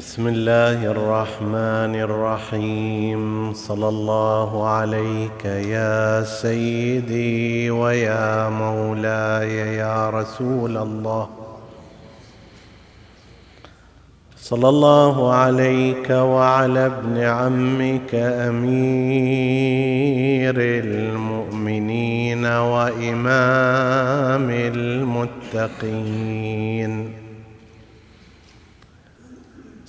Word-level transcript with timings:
بسم 0.00 0.24
الله 0.26 0.80
الرحمن 0.96 1.94
الرحيم. 2.08 3.52
صلى 3.52 3.88
الله 3.88 4.68
عليك 4.68 5.44
يا 5.44 6.24
سيدي 6.24 7.70
ويا 7.70 8.48
مولاي 8.48 9.76
يا 9.76 10.10
رسول 10.10 10.76
الله. 10.76 11.28
صلى 14.40 14.68
الله 14.68 15.34
عليك 15.34 16.10
وعلى 16.10 16.86
ابن 16.86 17.18
عمك 17.18 18.14
أمير 18.48 20.54
المؤمنين 20.56 22.46
وإمام 22.46 24.50
المتقين. 25.60 27.19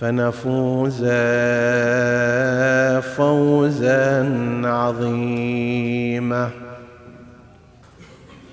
فنفوز 0.00 1.04
فوزا 3.16 4.30
عظيما. 4.64 6.50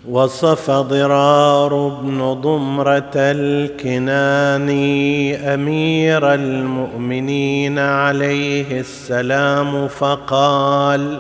وصف 0.09 0.71
ضرار 0.71 1.88
بن 2.03 2.33
ضمرة 2.33 3.11
الكناني 3.16 4.73
أمير 5.53 6.33
المؤمنين 6.33 7.80
عليه 7.80 8.80
السلام 8.80 9.88
فقال 9.88 11.19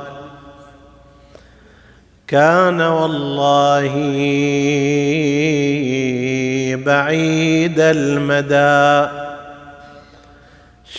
كان 2.27 2.81
والله 2.81 3.93
بعيد 6.85 7.79
المدى 7.79 9.22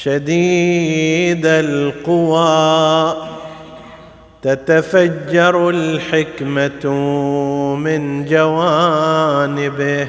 شديد 0.05 1.47
القوى. 1.47 3.14
تتفجر 4.42 5.70
الحكمة 5.70 6.92
من 7.77 8.24
جوانبه 8.24 10.08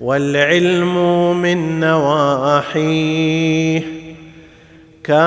والعلم 0.00 0.96
من 1.36 1.80
نواحيه. 1.80 3.82
كان 5.04 5.18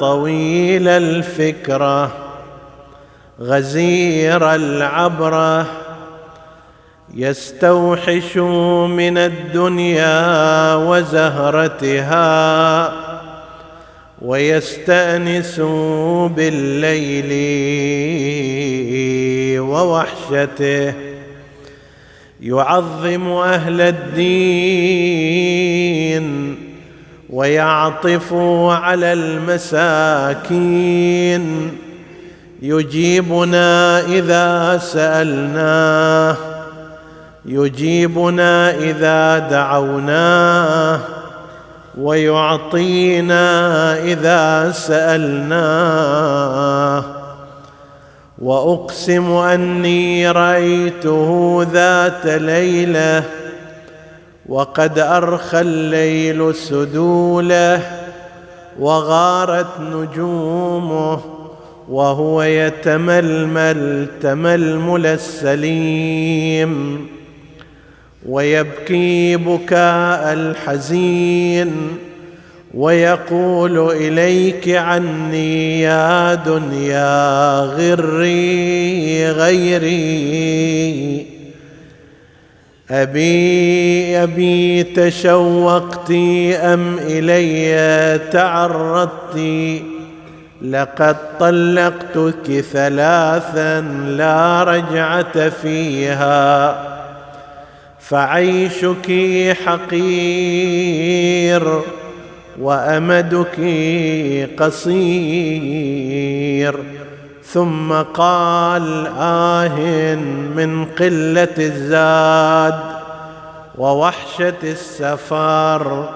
طويل 0.00 0.88
الفكرة 0.88 2.12
غزير 3.40 4.54
العبرة. 4.54 5.66
يستوحش 7.14 8.36
من 8.86 9.18
الدنيا 9.18 10.74
وزهرتها 10.74 12.20
ويستانس 14.22 15.60
بالليل 16.36 17.30
ووحشته. 19.60 20.94
يعظم 22.40 23.28
أهل 23.28 23.80
الدين 23.80 25.30
ويعطف 27.30 28.34
على 28.70 29.12
المساكين. 29.12 30.60
يجيبنا 32.62 34.00
إذا 34.00 34.78
سألناه 34.78 36.49
يجيبنا 37.44 38.74
إذا 38.74 39.38
دعوناه 39.38 41.00
ويعطينا 41.98 43.44
إذا 44.02 44.70
سألناه. 44.70 46.40
وأقسم 48.38 49.32
أني 49.32 50.30
رأيته 50.30 51.60
ذات 51.72 52.26
ليلة 52.26 53.24
وقد 54.46 54.98
أرخى 54.98 55.60
الليل 55.60 56.54
سدوله 56.54 57.82
وغارت 58.78 59.80
نجومه 59.80 61.20
وهو 61.88 62.42
يتململ 62.42 64.06
تململ 64.22 65.06
السليم. 65.06 67.06
ويبكي 68.26 69.36
بكاء 69.36 70.32
الحزين 70.32 71.72
ويقول 72.74 73.90
إليك 73.90 74.68
عني 74.68 75.80
يا 75.80 76.34
دنيا 76.34 77.60
غري 77.60 79.30
غيري. 79.30 81.26
أبي 82.90 84.22
أبي 84.22 84.82
تشوقت 84.82 86.10
أم 86.54 86.98
إلي 86.98 88.20
تعرضت 88.32 89.38
لقد 90.62 91.16
طلقتك 91.40 92.60
ثلاثا 92.72 93.80
لا 94.06 94.64
رجعة 94.64 95.48
فيها. 95.48 96.99
فعيشك 98.10 99.08
حقير 99.64 101.62
وأمدك 102.60 103.60
قصير. 104.58 105.60
ثم 107.44 107.92
قال 107.92 109.06
آه 109.18 110.14
من 110.56 110.84
قلة 110.84 111.54
الزاد 111.58 112.80
ووحشة 113.78 114.54
السفر 114.62 116.08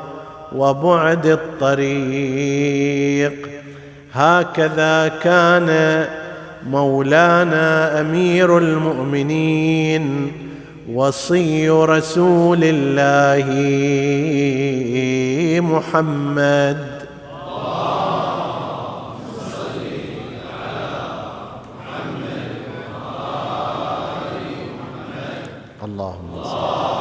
وبعد 0.56 1.26
الطريق. 1.26 2.68
هكذا 4.14 5.08
كان 5.22 6.04
مولانا 6.70 8.00
أمير 8.00 8.58
المؤمنين. 8.58 10.32
وصي 10.88 11.70
رسول 11.70 12.58
الله 12.62 13.46
محمد 15.60 17.06
اللهم 25.84 26.42
صل 26.44 26.94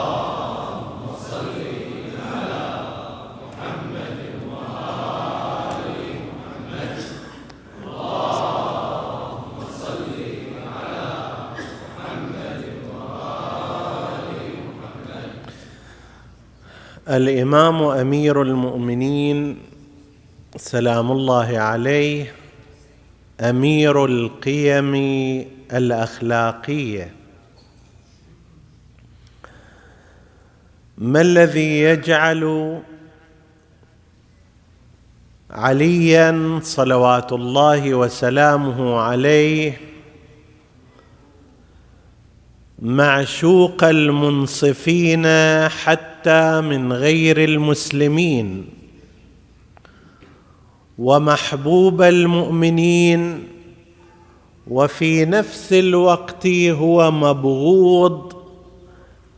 الإمام 17.14 17.84
أمير 17.84 18.42
المؤمنين 18.42 19.58
سلام 20.56 21.12
الله 21.12 21.60
عليه 21.60 22.34
أمير 23.42 24.06
القيم 24.06 24.96
الأخلاقية. 25.74 27.14
ما 30.98 31.22
الذي 31.22 31.80
يجعل 31.82 32.82
عليا 35.52 36.60
صلوات 36.64 37.34
الله 37.34 37.94
وسلامه 37.94 39.00
عليه 39.00 39.78
معشوق 42.80 43.84
المنصفين 43.84 45.26
حتى 45.70 46.13
حتى 46.24 46.62
من 46.62 46.94
غير 46.94 47.44
المسلمين. 47.44 48.70
ومحبوب 50.98 52.02
المؤمنين 52.02 53.48
وفي 54.68 55.26
نفس 55.26 55.74
الوقت 55.74 56.48
هو 56.48 57.12
مبغوض 57.12 58.44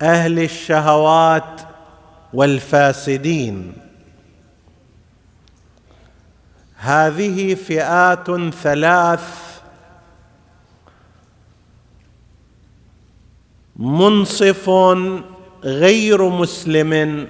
أهل 0.02 0.40
الشهوات 0.40 1.62
والفاسدين. 2.34 3.74
هذه 6.76 7.56
فئات 7.56 8.32
ثلاث 8.54 9.60
منصف 13.76 14.70
غير 15.64 16.30
مسلم 16.30 17.28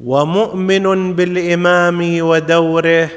ومؤمن 0.00 1.14
بالإمام 1.14 2.20
ودوره 2.20 3.10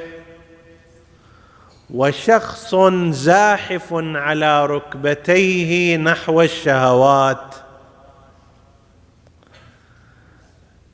وشخص 1.94 2.76
زاحف 3.10 3.94
على 3.94 4.66
ركبتيه 4.66 5.98
نحو 5.98 6.42
الشهوات. 6.42 7.56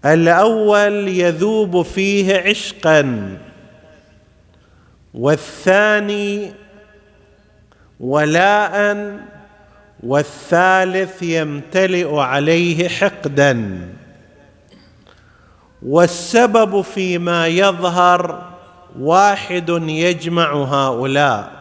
الأول 0.06 1.08
يذوب 1.08 1.82
فيه 1.82 2.38
عشقا 2.38 3.38
والثاني 5.14 6.54
ولاء 8.00 8.96
والثالث 10.04 11.24
يمتلئ 11.24 12.16
عليه 12.16 12.88
حقدا. 12.88 13.80
والسبب 15.82 16.82
فيما 16.82 17.48
يظهر 17.48 18.50
واحد 19.00 19.70
يجمع 19.88 20.54
هؤلاء. 20.54 21.52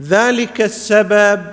ذلك 0.00 0.60
السبب 0.60 1.44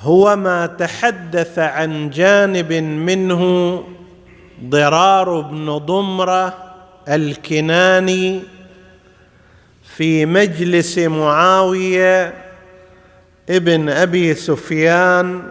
هو 0.00 0.36
ما 0.36 0.66
تحدث 0.66 1.58
عن 1.58 2.10
جانب 2.10 2.72
منه 2.72 3.42
ضرار 4.64 5.40
بن 5.40 5.78
ضمرة 5.78 6.74
الكناني 7.08 8.42
في 10.00 10.26
مجلس 10.26 10.98
معاوية 10.98 12.34
ابن 13.50 13.88
أبي 13.88 14.34
سفيان 14.34 15.42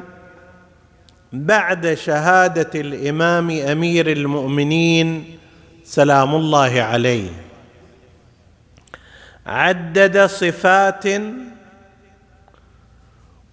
بعد 1.33 1.93
شهادة 1.93 2.79
الإمام 2.79 3.49
أمير 3.51 4.11
المؤمنين 4.11 5.37
سلام 5.83 6.35
الله 6.35 6.81
عليه. 6.81 7.29
عدد 9.45 10.25
صفات 10.25 11.03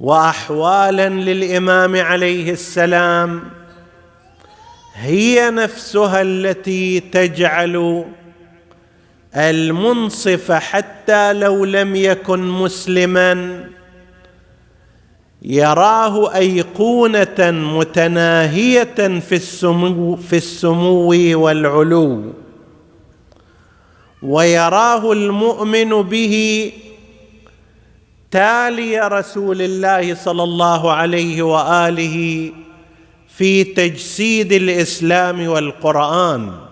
وأحوالا 0.01 1.09
للإمام 1.09 1.97
عليه 1.97 2.53
السلام 2.53 3.43
هي 4.95 5.51
نفسها 5.51 6.23
التي 6.23 7.01
تجعل 7.01 8.05
المنصف 9.37 10.53
حتى 10.53 11.33
لو 11.33 11.65
لم 11.65 11.97
يكن 11.97 12.49
مسلما 12.49 13.65
يراه 15.43 16.35
أيقونة 16.35 17.51
متناهية 17.51 19.21
في 19.21 19.35
السمو 19.35 20.17
في 20.17 20.37
السمو 20.37 21.09
والعلو. 21.43 22.33
ويراه 24.23 25.13
المؤمن 25.13 26.03
به 26.03 26.73
تالي 28.31 29.09
رسول 29.09 29.63
الله 29.63 30.15
صلى 30.15 30.43
الله 30.43 30.93
عليه 30.93 31.43
وآله 31.43 32.51
في 33.29 33.65
تجسيد 33.65 34.53
الإسلام 34.53 35.49
والقرآن. 35.49 36.66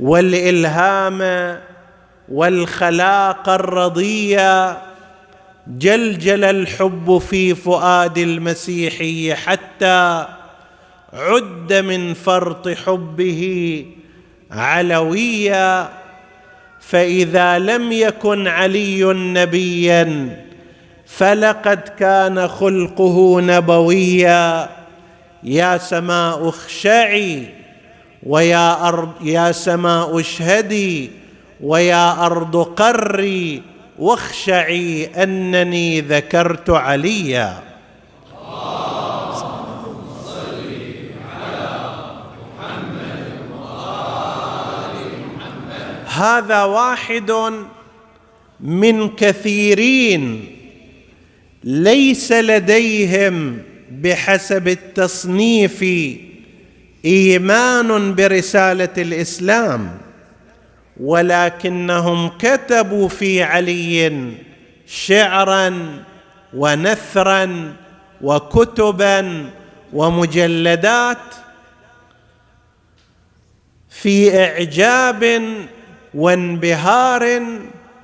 والإلهام 0.00 1.20
والخلاق 2.28 3.48
الرضيه 3.48 4.78
جلجل 5.66 6.44
الحب 6.44 7.18
في 7.18 7.54
فؤاد 7.54 8.18
المسيحي 8.18 9.34
حتى 9.34 10.26
عد 11.16 11.72
من 11.72 12.14
فرط 12.14 12.68
حبه 12.68 13.42
علويا 14.50 15.88
فإذا 16.80 17.58
لم 17.58 17.92
يكن 17.92 18.48
علي 18.48 19.04
نبيا 19.12 20.36
فلقد 21.06 21.80
كان 21.98 22.48
خلقه 22.48 23.40
نبويا. 23.40 24.68
يا 25.42 25.78
سماء 25.78 26.48
اخشعي 26.48 27.42
ويا 28.22 28.88
أرض 28.88 29.12
يا 29.22 29.52
سماء 29.52 30.20
اشهدي 30.20 31.10
ويا 31.60 32.26
أرض 32.26 32.56
قري 32.56 33.62
واخشعي 33.98 35.06
أنني 35.22 36.00
ذكرت 36.00 36.70
عليا. 36.70 37.62
هذا 46.16 46.64
واحد 46.64 47.32
من 48.60 49.08
كثيرين 49.08 50.56
ليس 51.64 52.32
لديهم 52.32 53.58
بحسب 53.90 54.68
التصنيف 54.68 55.84
إيمان 57.04 58.14
برسالة 58.14 58.88
الإسلام 58.98 59.98
ولكنهم 61.00 62.28
كتبوا 62.28 63.08
في 63.08 63.42
علي 63.42 64.32
شعرا 64.86 66.02
ونثرا 66.54 67.72
وكتبا 68.22 69.50
ومجلدات 69.92 71.18
في 73.90 74.44
إعجاب 74.44 75.42
وانبهار 76.16 77.42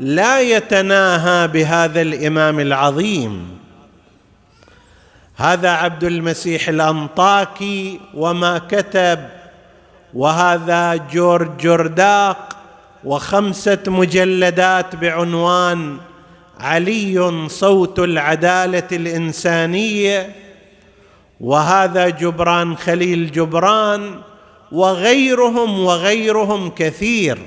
لا 0.00 0.40
يتناهى 0.40 1.48
بهذا 1.48 2.00
الإمام 2.02 2.60
العظيم. 2.60 3.58
هذا 5.36 5.70
عبد 5.70 6.04
المسيح 6.04 6.68
الأنطاكي 6.68 8.00
وما 8.14 8.58
كتب 8.58 9.18
وهذا 10.14 10.96
جورج 10.96 11.56
جرداق 11.56 12.56
وخمسة 13.04 13.78
مجلدات 13.86 14.96
بعنوان 14.96 15.96
علي 16.60 17.48
صوت 17.48 17.98
العدالة 17.98 18.88
الإنسانية 18.92 20.34
وهذا 21.40 22.08
جبران 22.08 22.76
خليل 22.76 23.32
جبران 23.32 24.20
وغيرهم 24.72 25.80
وغيرهم 25.80 26.70
كثير. 26.70 27.38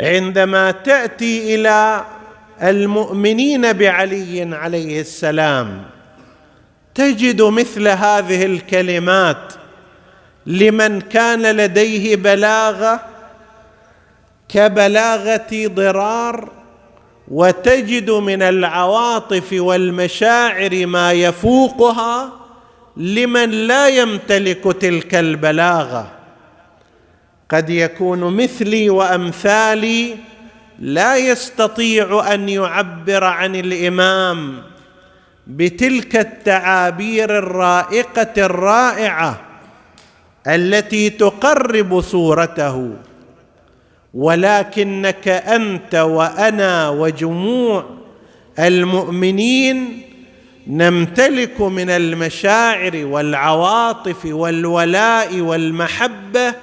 عندما 0.00 0.70
تأتي 0.70 1.54
إلى 1.54 2.04
المؤمنين 2.62 3.72
بعلي 3.72 4.56
عليه 4.56 5.00
السلام 5.00 5.82
تجد 6.94 7.42
مثل 7.42 7.88
هذه 7.88 8.46
الكلمات 8.46 9.52
لمن 10.46 11.00
كان 11.00 11.56
لديه 11.56 12.16
بلاغة 12.16 13.00
كبلاغة 14.48 15.66
ضرار 15.66 16.48
وتجد 17.28 18.10
من 18.10 18.42
العواطف 18.42 19.52
والمشاعر 19.52 20.86
ما 20.86 21.12
يفوقها 21.12 22.32
لمن 22.96 23.50
لا 23.50 23.88
يمتلك 23.88 24.76
تلك 24.80 25.14
البلاغة. 25.14 26.17
قد 27.50 27.70
يكون 27.70 28.36
مثلي 28.36 28.90
وأمثالي 28.90 30.16
لا 30.78 31.16
يستطيع 31.16 32.34
أن 32.34 32.48
يعبر 32.48 33.24
عن 33.24 33.56
الإمام 33.56 34.62
بتلك 35.46 36.16
التعابير 36.16 37.38
الرائقة 37.38 38.32
الرائعة 38.46 39.40
التي 40.46 41.10
تقرب 41.10 42.00
صورته 42.00 42.92
ولكنك 44.14 45.28
أنت 45.28 45.94
وأنا 45.94 46.88
وجموع 46.88 47.84
المؤمنين 48.58 50.02
نمتلك 50.66 51.60
من 51.60 51.90
المشاعر 51.90 53.06
والعواطف 53.06 54.26
والولاء 54.26 55.40
والمحبة 55.40 56.54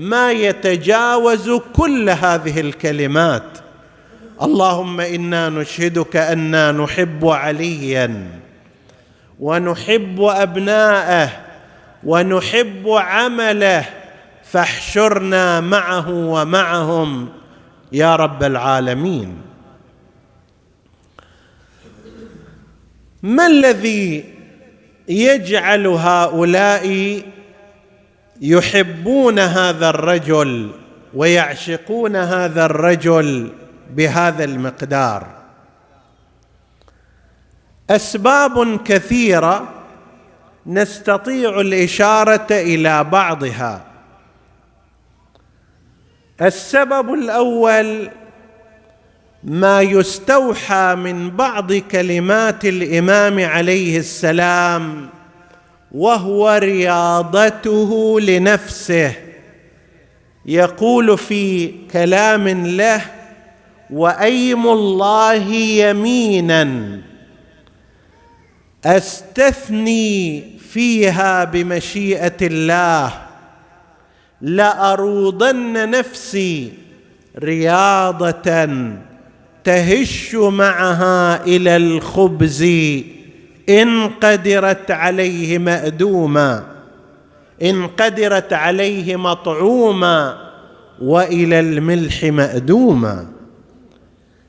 ما 0.00 0.32
يتجاوز 0.32 1.50
كل 1.72 2.10
هذه 2.10 2.60
الكلمات. 2.60 3.58
اللهم 4.42 5.00
إنا 5.00 5.48
نشهدك 5.48 6.16
أنا 6.16 6.72
نحب 6.72 7.26
عليا 7.26 8.26
ونحب 9.40 10.20
أبناءه 10.20 11.30
ونحب 12.04 12.88
عمله 12.88 13.84
فاحشرنا 14.44 15.60
معه 15.60 16.10
ومعهم 16.10 17.28
يا 17.92 18.16
رب 18.16 18.42
العالمين. 18.42 19.36
ما 23.22 23.46
الذي 23.46 24.24
يجعل 25.08 25.86
هؤلاء 25.86 27.16
يحبون 28.40 29.38
هذا 29.38 29.90
الرجل 29.90 30.70
ويعشقون 31.14 32.16
هذا 32.16 32.64
الرجل 32.64 33.52
بهذا 33.90 34.44
المقدار. 34.44 35.26
أسباب 37.90 38.82
كثيرة 38.82 39.68
نستطيع 40.66 41.60
الإشارة 41.60 42.46
إلى 42.50 43.04
بعضها. 43.04 43.84
السبب 46.42 47.14
الأول 47.14 48.10
ما 49.44 49.80
يستوحى 49.80 50.94
من 50.94 51.30
بعض 51.30 51.72
كلمات 51.72 52.64
الإمام 52.64 53.44
عليه 53.44 53.98
السلام 53.98 55.08
وهو 55.92 56.58
رياضته 56.62 58.20
لنفسه. 58.20 59.12
يقول 60.46 61.18
في 61.18 61.72
كلام 61.92 62.48
له 62.66 63.02
وأيم 63.90 64.68
الله 64.68 65.52
يمينا. 65.52 66.98
أستثني 68.84 70.44
فيها 70.58 71.44
بمشيئة 71.44 72.36
الله. 72.42 73.12
لأروضن 74.40 75.90
نفسي 75.90 76.72
رياضة 77.38 78.68
تهش 79.64 80.34
معها 80.34 81.44
إلى 81.44 81.76
الخبز. 81.76 82.64
إن 83.70 84.08
قدرت 84.08 84.90
عليه 84.90 85.58
مأدوما 85.58 86.66
إن 87.62 87.86
قدرت 87.86 88.52
عليه 88.52 89.16
مطعوما 89.16 90.50
وإلى 91.02 91.60
الملح 91.60 92.24
مأدوما. 92.24 93.26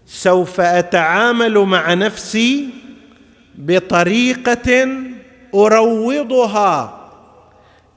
سوف 0.06 0.62
أتعامل 0.62 1.58
مع 1.60 1.94
نفسي 1.94 2.70
بطريقة 3.56 4.88
أروضها 5.56 6.98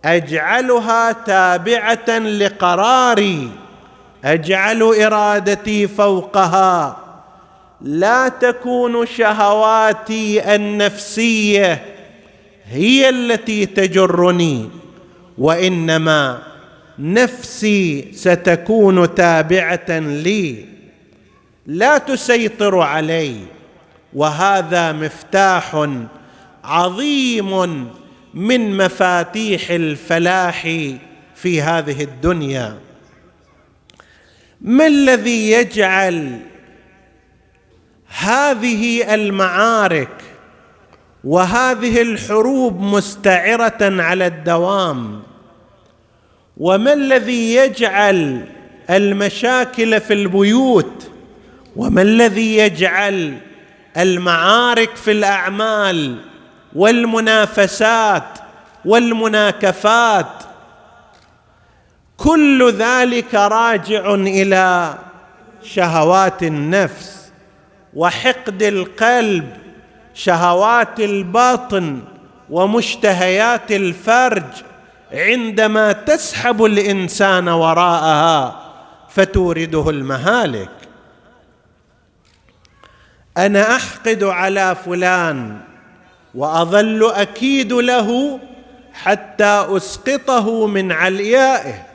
أجعلها 0.05 1.13
تابعة 1.13 2.19
لقراري 2.19 3.51
أجعل 4.25 4.83
إرادتي 4.83 5.89
فوقها. 5.89 7.04
لا 7.85 8.29
تكون 8.29 9.07
شهواتي 9.07 10.55
النفسية 10.55 11.85
هي 12.65 13.09
التي 13.09 13.67
تجرني 13.67 14.69
وإنما 15.39 16.43
نفسي 16.99 18.09
ستكون 18.13 19.15
تابعة 19.15 19.99
لي. 19.99 20.65
لا 21.67 21.99
تسيطر 21.99 22.79
علي 22.79 23.37
وهذا 24.15 24.93
مفتاح 24.93 25.89
عظيم 26.65 27.89
من 28.35 28.77
مفاتيح 28.77 29.71
الفلاح 29.71 30.63
في 31.35 31.63
هذه 31.63 32.03
الدنيا. 32.03 32.79
ما 34.61 34.87
الذي 34.87 35.51
يجعل 35.51 36.41
هذه 38.19 39.15
المعارك 39.15 40.23
وهذه 41.25 42.03
الحروب 42.03 42.81
مستعرة 42.81 44.03
على 44.03 44.27
الدوام. 44.27 45.23
وما 46.57 46.93
الذي 46.93 47.55
يجعل 47.55 48.47
المشاكل 48.91 50.01
في 50.01 50.13
البيوت؟ 50.13 51.11
وما 51.77 52.03
الذي 52.03 52.57
يجعل 52.57 53.39
المعارك 53.97 54.97
في 54.97 55.11
الأعمال 55.11 56.17
والمنافسات 56.75 58.39
والمناكفات؟ 58.85 60.43
كل 62.17 62.73
ذلك 62.73 63.35
راجع 63.35 64.15
إلى 64.15 64.95
شهوات 65.63 66.43
النفس. 66.43 67.14
وحقد 67.97 68.63
القلب 68.63 69.57
شهوات 70.15 71.01
الباطن 71.01 72.03
ومشتهيات 72.51 73.73
الفرج. 73.73 74.45
عندما 75.13 75.93
تسحب 75.93 76.65
الإنسان 76.65 77.49
وراءها 77.49 78.61
فتورده 79.09 79.91
المهالك. 79.91 80.71
أنا 83.37 83.77
أحقد 83.77 84.25
على 84.25 84.75
فلان 84.85 85.61
وأظل 86.35 87.13
أكيد 87.13 87.73
له 87.73 88.41
حتى 88.93 89.67
أسقطه 89.69 90.67
من 90.67 90.93
عليائه. 90.93 91.87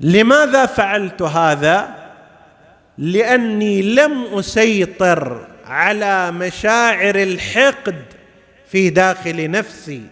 لماذا 0.00 0.66
فعلت 0.66 1.22
هذا؟ 1.22 2.01
لأني 2.98 3.82
لم 3.82 4.24
أسيطر 4.24 5.46
على 5.64 6.32
مشاعر 6.32 7.14
الحقد 7.14 8.02
في 8.70 8.90
داخل 8.90 9.50
نفسي. 9.50 10.02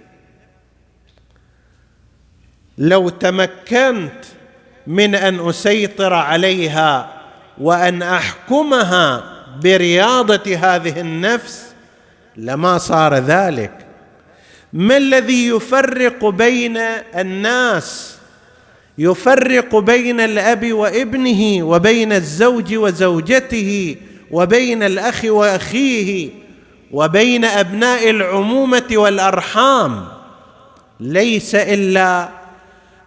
لو 2.79 3.09
تمكنت 3.09 4.25
من 4.87 5.15
أن 5.15 5.49
أسيطر 5.49 6.15
عليها 6.15 7.21
وأن 7.59 8.03
أحكمها 8.03 9.25
برياضة 9.63 10.57
هذه 10.57 11.01
النفس 11.01 11.75
لما 12.37 12.79
صار 12.79 13.15
ذلك. 13.15 13.87
ما 14.73 14.97
الذي 14.97 15.47
يفرق 15.47 16.25
بين 16.25 16.77
الناس 17.17 18.20
يفرق 19.01 19.77
بين 19.77 20.21
الأب 20.21 20.73
وابنه 20.73 21.65
وبين 21.65 22.13
الزوج 22.13 22.75
وزوجته 22.75 23.97
وبين 24.31 24.83
الأخ 24.83 25.25
وأخيه 25.25 26.29
وبين 26.93 27.45
أبناء 27.45 28.11
العمومة 28.11 28.87
والأرحام. 28.93 30.09
ليس 31.01 31.55
إلا 31.55 32.29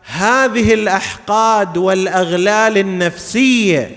هذه 0.03 0.73
الأحقاد 0.73 1.77
والأغلال 1.77 2.77
النفسية 2.77 3.91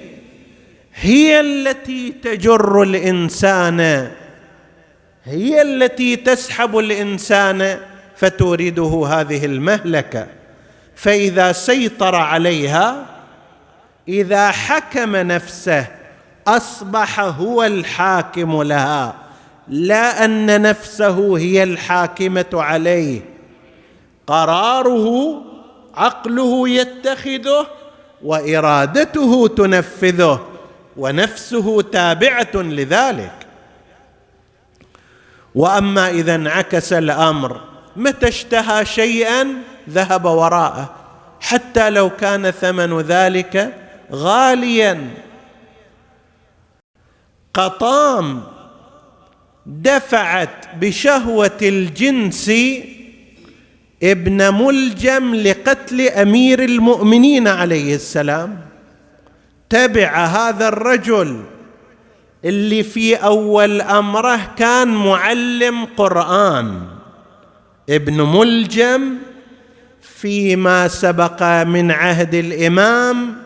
هي 0.94 1.40
التي 1.40 2.12
تجر 2.22 2.82
الإنسان 2.82 4.10
هي 5.24 5.62
التي 5.62 6.16
تسحب 6.16 6.78
الإنسان 6.78 7.78
فتورده 8.16 9.06
هذه 9.06 9.44
المهلكة. 9.44 10.35
فإذا 10.96 11.52
سيطر 11.52 12.14
عليها 12.14 13.06
إذا 14.08 14.50
حكم 14.50 15.16
نفسه 15.16 15.86
أصبح 16.48 17.20
هو 17.20 17.64
الحاكم 17.64 18.62
لها. 18.62 19.14
لا 19.68 20.24
أن 20.24 20.62
نفسه 20.62 21.38
هي 21.38 21.62
الحاكمة 21.62 22.46
عليه. 22.52 23.20
قراره 24.26 25.42
عقله 25.94 26.68
يتخذه 26.68 27.66
وإرادته 28.22 29.48
تنفذه 29.48 30.46
ونفسه 30.96 31.82
تابعة 31.82 32.54
لذلك. 32.54 33.46
وأما 35.54 36.08
إذا 36.08 36.34
انعكس 36.34 36.92
الأمر 36.92 37.60
متى 37.96 38.28
اشتهى 38.28 38.84
شيئا؟ 38.84 39.62
ذهب 39.90 40.24
وراءه. 40.24 40.94
حتى 41.40 41.90
لو 41.90 42.10
كان 42.10 42.50
ثمن 42.50 43.00
ذلك 43.00 43.74
غاليا. 44.12 45.10
قطام 47.54 48.42
دفعت 49.66 50.74
بشهوة 50.80 51.58
الجنس 51.62 52.50
ابن 54.02 54.54
ملجم 54.54 55.34
لقتل 55.34 56.00
أمير 56.00 56.64
المؤمنين 56.64 57.48
عليه 57.48 57.94
السلام. 57.94 58.60
تبع 59.68 60.24
هذا 60.24 60.68
الرجل 60.68 61.44
اللي 62.44 62.82
في 62.82 63.14
أول 63.14 63.80
أمره 63.80 64.40
كان 64.58 64.88
معلم 64.88 65.84
قرآن. 65.84 66.82
ابن 67.90 68.20
ملجم 68.20 69.14
فيما 70.20 70.88
سبق 70.88 71.42
من 71.62 71.90
عهد 71.90 72.34
الإمام 72.34 73.36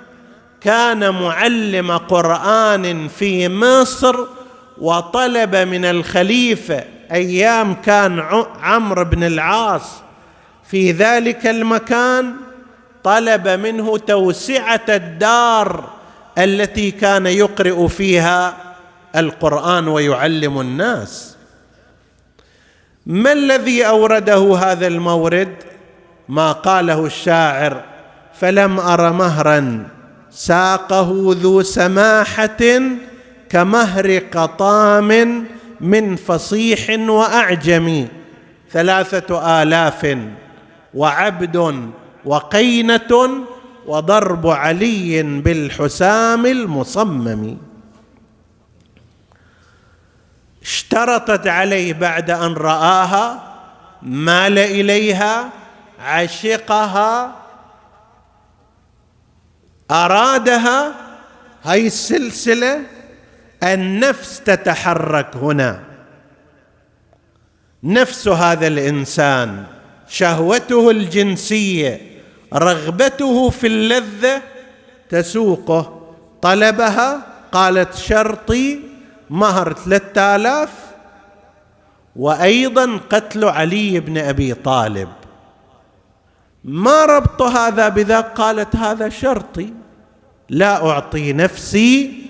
كان 0.60 1.10
معلم 1.10 1.92
قرآن 1.96 3.08
في 3.08 3.48
مصر 3.48 4.16
وطلب 4.78 5.56
من 5.56 5.84
الخليفة 5.84 6.84
أيام 7.12 7.74
كان 7.74 8.20
عمرو 8.62 9.04
بن 9.04 9.24
العاص 9.24 10.02
في 10.70 10.92
ذلك 10.92 11.46
المكان 11.46 12.32
طلب 13.04 13.48
منه 13.48 13.98
توسعة 13.98 14.84
الدار 14.88 15.90
التي 16.38 16.90
كان 16.90 17.26
يقرئ 17.26 17.88
فيها 17.88 18.56
القرآن 19.16 19.88
ويعلم 19.88 20.60
الناس. 20.60 21.36
ما 23.06 23.32
الذي 23.32 23.86
أورده 23.86 24.56
هذا 24.56 24.86
المورد؟ 24.86 25.69
ما 26.30 26.52
قاله 26.52 27.06
الشاعر 27.06 27.82
فلم 28.34 28.80
أر 28.80 29.12
مهرا 29.12 29.88
ساقه 30.30 31.36
ذو 31.42 31.62
سماحة 31.62 32.62
كمهر 33.48 34.18
قطام 34.18 35.44
من 35.80 36.16
فصيح 36.16 37.00
وأعجم 37.08 38.08
ثلاثة 38.72 39.62
آلاف 39.62 40.18
وعبد 40.94 41.90
وقينة 42.24 43.30
وضرب 43.86 44.46
علي 44.46 45.22
بالحسام 45.22 46.46
المصمم. 46.46 47.56
اشترطت 50.62 51.46
عليه 51.46 51.92
بعد 51.92 52.30
أن 52.30 52.54
رآها 52.54 53.42
مال 54.02 54.58
إليها 54.58 55.59
عشقها 56.00 57.36
أرادها 59.90 60.94
هاي 61.64 61.86
السلسلة 61.86 62.80
النفس 63.62 64.40
تتحرك 64.40 65.36
هنا. 65.36 65.80
نفس 67.84 68.28
هذا 68.28 68.66
الإنسان 68.66 69.64
شهوته 70.08 70.90
الجنسية 70.90 72.00
رغبته 72.54 73.50
في 73.50 73.66
اللذة 73.66 74.42
تسوقه. 75.08 76.12
طلبها 76.42 77.26
قالت 77.52 77.94
شرطي 77.94 78.80
مهر 79.30 79.72
ثلاثة 79.72 80.36
آلاف 80.36 80.70
وأيضا 82.16 83.00
قتل 83.10 83.44
علي 83.44 84.00
بن 84.00 84.18
أبي 84.18 84.54
طالب. 84.54 85.08
ما 86.64 87.04
ربط 87.04 87.42
هذا 87.42 87.88
بذاك؟ 87.88 88.24
قالت 88.34 88.76
هذا 88.76 89.08
شرطي. 89.08 89.72
لا 90.48 90.90
أعطي 90.90 91.32
نفسي 91.32 92.22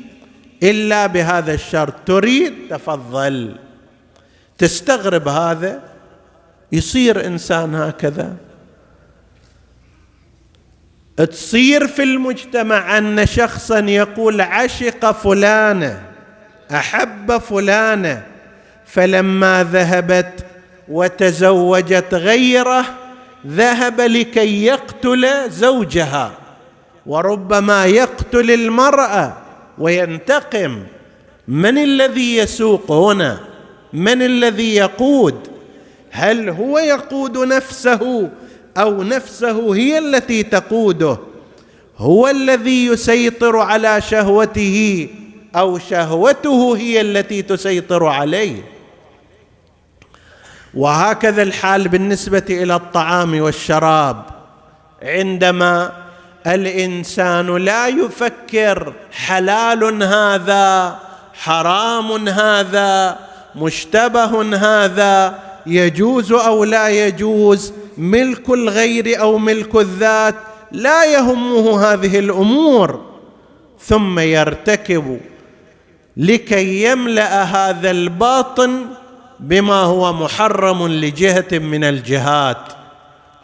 إلا 0.62 1.06
بهذا 1.06 1.54
الشرط. 1.54 1.94
تريد؟ 2.06 2.54
تفضل. 2.70 3.56
تستغرب 4.58 5.28
هذا؟ 5.28 5.82
يصير 6.72 7.26
إنسان 7.26 7.74
هكذا؟ 7.74 8.36
تصير 11.16 11.86
في 11.86 12.02
المجتمع 12.02 12.98
أن 12.98 13.26
شخصا 13.26 13.78
يقول 13.78 14.40
عشق 14.40 15.10
فلانة 15.10 16.02
أحب 16.70 17.38
فلانة 17.38 18.26
فلما 18.86 19.64
ذهبت 19.64 20.46
وتزوجت 20.88 22.14
غيره 22.14 22.84
ذهب 23.46 24.00
لكي 24.00 24.64
يقتل 24.64 25.50
زوجها 25.50 26.32
وربما 27.06 27.86
يقتل 27.86 28.50
المرأة 28.50 29.36
وينتقم. 29.78 30.82
من 31.48 31.78
الذي 31.78 32.36
يسوق 32.36 32.92
هنا؟ 32.92 33.40
من 33.92 34.22
الذي 34.22 34.76
يقود؟ 34.76 35.34
هل 36.10 36.48
هو 36.48 36.78
يقود 36.78 37.38
نفسه 37.38 38.30
أو 38.76 39.02
نفسه 39.02 39.74
هي 39.74 39.98
التي 39.98 40.42
تقوده؟ 40.42 41.18
هو 41.98 42.28
الذي 42.28 42.86
يسيطر 42.86 43.56
على 43.56 44.00
شهوته 44.00 45.08
أو 45.56 45.78
شهوته 45.78 46.76
هي 46.76 47.00
التي 47.00 47.42
تسيطر 47.42 48.06
عليه؟ 48.06 48.79
وهكذا 50.74 51.42
الحال 51.42 51.88
بالنسبة 51.88 52.42
إلى 52.50 52.74
الطعام 52.74 53.40
والشراب. 53.40 54.24
عندما 55.02 55.92
الإنسان 56.46 57.56
لا 57.56 57.86
يفكر 57.88 58.92
حلال 59.12 60.02
هذا 60.02 60.98
حرام 61.34 62.28
هذا 62.28 63.18
مشتبه 63.56 64.56
هذا 64.56 65.38
يجوز 65.66 66.32
أو 66.32 66.64
لا 66.64 66.88
يجوز 66.88 67.72
ملك 67.98 68.50
الغير 68.50 69.20
أو 69.20 69.38
ملك 69.38 69.76
الذات 69.76 70.34
لا 70.72 71.04
يهمه 71.04 71.92
هذه 71.92 72.18
الأمور. 72.18 73.10
ثم 73.80 74.18
يرتكب 74.18 75.20
لكي 76.16 76.84
يملأ 76.84 77.42
هذا 77.42 77.90
الباطن 77.90 78.86
بما 79.40 79.82
هو 79.82 80.12
محرم 80.12 80.88
لجهة 80.88 81.58
من 81.58 81.84
الجهات. 81.84 82.72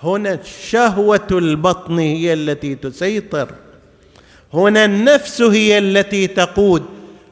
هنا 0.02 0.38
شهوه 0.70 1.28
البطن 1.32 1.98
هي 1.98 2.32
التي 2.32 2.74
تسيطر. 2.74 3.48
هنا 4.54 4.84
النفس 4.84 5.42
هي 5.42 5.78
التي 5.78 6.26
تقود. 6.26 6.82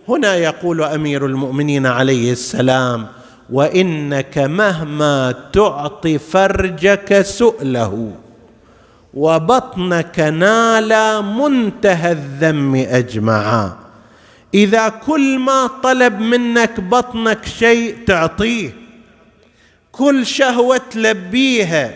هنا 0.09 0.35
يقول 0.35 0.83
أمير 0.83 1.27
المؤمنين 1.27 1.87
عليه 1.87 2.33
السلام 2.33 3.07
وإنك 3.51 4.39
مهما 4.39 5.35
تعطي 5.53 6.19
فرجك 6.19 7.23
سؤله 7.23 8.13
وبطنك 9.15 10.21
نال 10.21 11.25
منتهى 11.25 12.13
الذم 12.13 12.75
أجمعا. 12.75 13.84
إذا 14.55 14.89
كل 14.89 15.39
ما 15.39 15.67
طلب 15.67 16.21
منك 16.21 16.81
بطنك 16.81 17.47
شيء 17.59 17.97
تعطيه. 18.07 18.71
كل 19.93 20.27
شهوة 20.27 20.81
تلبيها. 20.91 21.95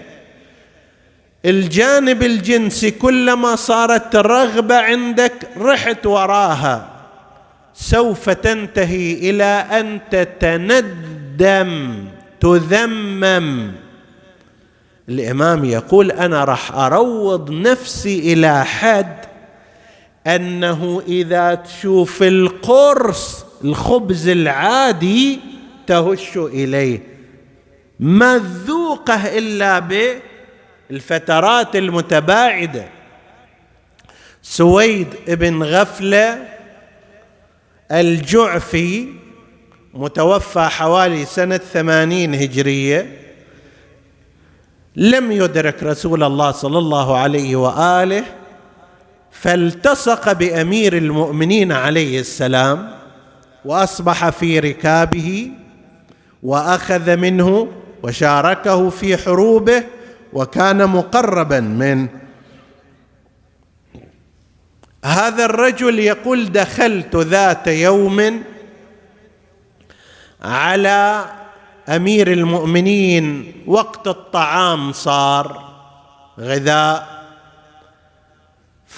الجانب 1.44 2.23
الجنسي 2.23 2.90
كلما 2.90 3.57
صارت 3.57 4.16
رغبة 4.16 4.77
عندك 4.77 5.33
رحت 5.57 6.07
وراها. 6.07 6.88
سوف 7.75 8.31
تنتهي 8.31 9.12
إلى 9.12 9.66
أن 9.81 10.01
تتندم 10.11 11.94
تذمم. 12.40 13.73
الإمام 15.09 15.64
يقول 15.64 16.11
أنا 16.11 16.44
راح 16.44 16.75
أروض 16.75 17.51
نفسي 17.51 18.33
إلى 18.33 18.64
حد 18.64 19.27
أنه 20.28 21.02
إذا 21.08 21.54
تشوف 21.54 22.22
القرص 22.22 23.44
الخبز 23.64 24.28
العادي 24.28 25.38
تهش 25.86 26.36
إليه. 26.36 27.00
ما 28.00 28.38
ذوقه 28.66 29.38
إلا 29.38 29.78
بالفترات 30.90 31.76
المتباعدة. 31.76 32.88
سويد 34.42 35.06
بن 35.28 35.62
غفلة 35.62 36.48
الجعفي 37.92 39.08
متوفى 39.94 40.60
حوالي 40.60 41.24
سنة 41.24 41.56
ثمانين 41.56 42.34
هجرية 42.34 43.18
لم 44.96 45.32
يدرك 45.32 45.82
رسول 45.82 46.22
الله 46.22 46.50
صلى 46.50 46.78
الله 46.78 47.16
عليه 47.16 47.56
وآله 47.56 48.24
فالتصق 49.40 50.33
بأمير 50.33 50.96
المؤمنين 50.96 51.72
عليه 51.72 52.20
السلام 52.20 52.90
وأصبح 53.64 54.29
في 54.29 54.59
ركابه 54.59 55.51
وأخذ 56.42 57.16
منه 57.16 57.72
وشاركه 58.03 58.90
في 58.90 59.16
حروبه 59.16 59.85
وكان 60.33 60.87
مقربا 60.87 61.61
من 61.61 62.09
هذا 65.05 65.44
الرجل 65.44 65.98
يقول 65.98 66.53
دخلت 66.53 67.16
ذات 67.16 67.66
يوم 67.66 68.42
على 70.42 71.24
أمير 71.88 72.33
المؤمنين 72.33 73.53
وقت 73.66 74.09
الطعام 74.09 74.92
صار 74.92 75.74
غذاء. 76.40 77.17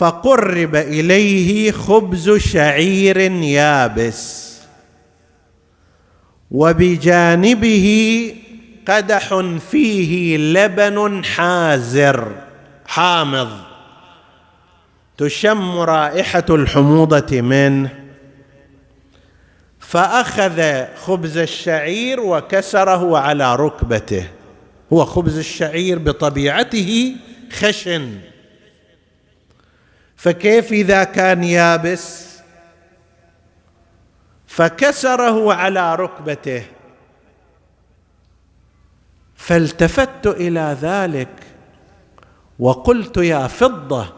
فقرب 0.00 0.76
إليه 0.76 1.72
خبز 1.72 2.30
شعير 2.30 3.20
يابس 3.20 4.50
وبجانبه 6.50 7.86
قدح 8.88 9.42
فيه 9.70 10.36
لبن 10.36 11.24
حازر. 11.24 12.32
حامض. 12.86 13.48
تشم 15.18 15.78
رائحة 15.78 16.44
الحموضة 16.50 17.40
منه. 17.40 17.90
فأخذ 19.78 20.84
خبز 20.96 21.38
الشعير 21.38 22.20
وكسره 22.20 23.18
على 23.18 23.56
ركبته. 23.56 24.24
هو 24.92 25.04
خبز 25.04 25.38
الشعير 25.38 25.98
بطبيعته 25.98 27.16
خشن. 27.52 28.29
فكيف 30.20 30.72
إذا 30.72 31.04
كان 31.04 31.44
يابس؟ 31.44 32.30
فكسره 34.46 35.54
على 35.54 35.94
ركبته. 35.94 36.62
فالتفت 39.36 40.26
إلى 40.26 40.76
ذلك 40.80 41.28
وقلت 42.58 43.16
يا 43.16 43.46
فضة 43.46 44.12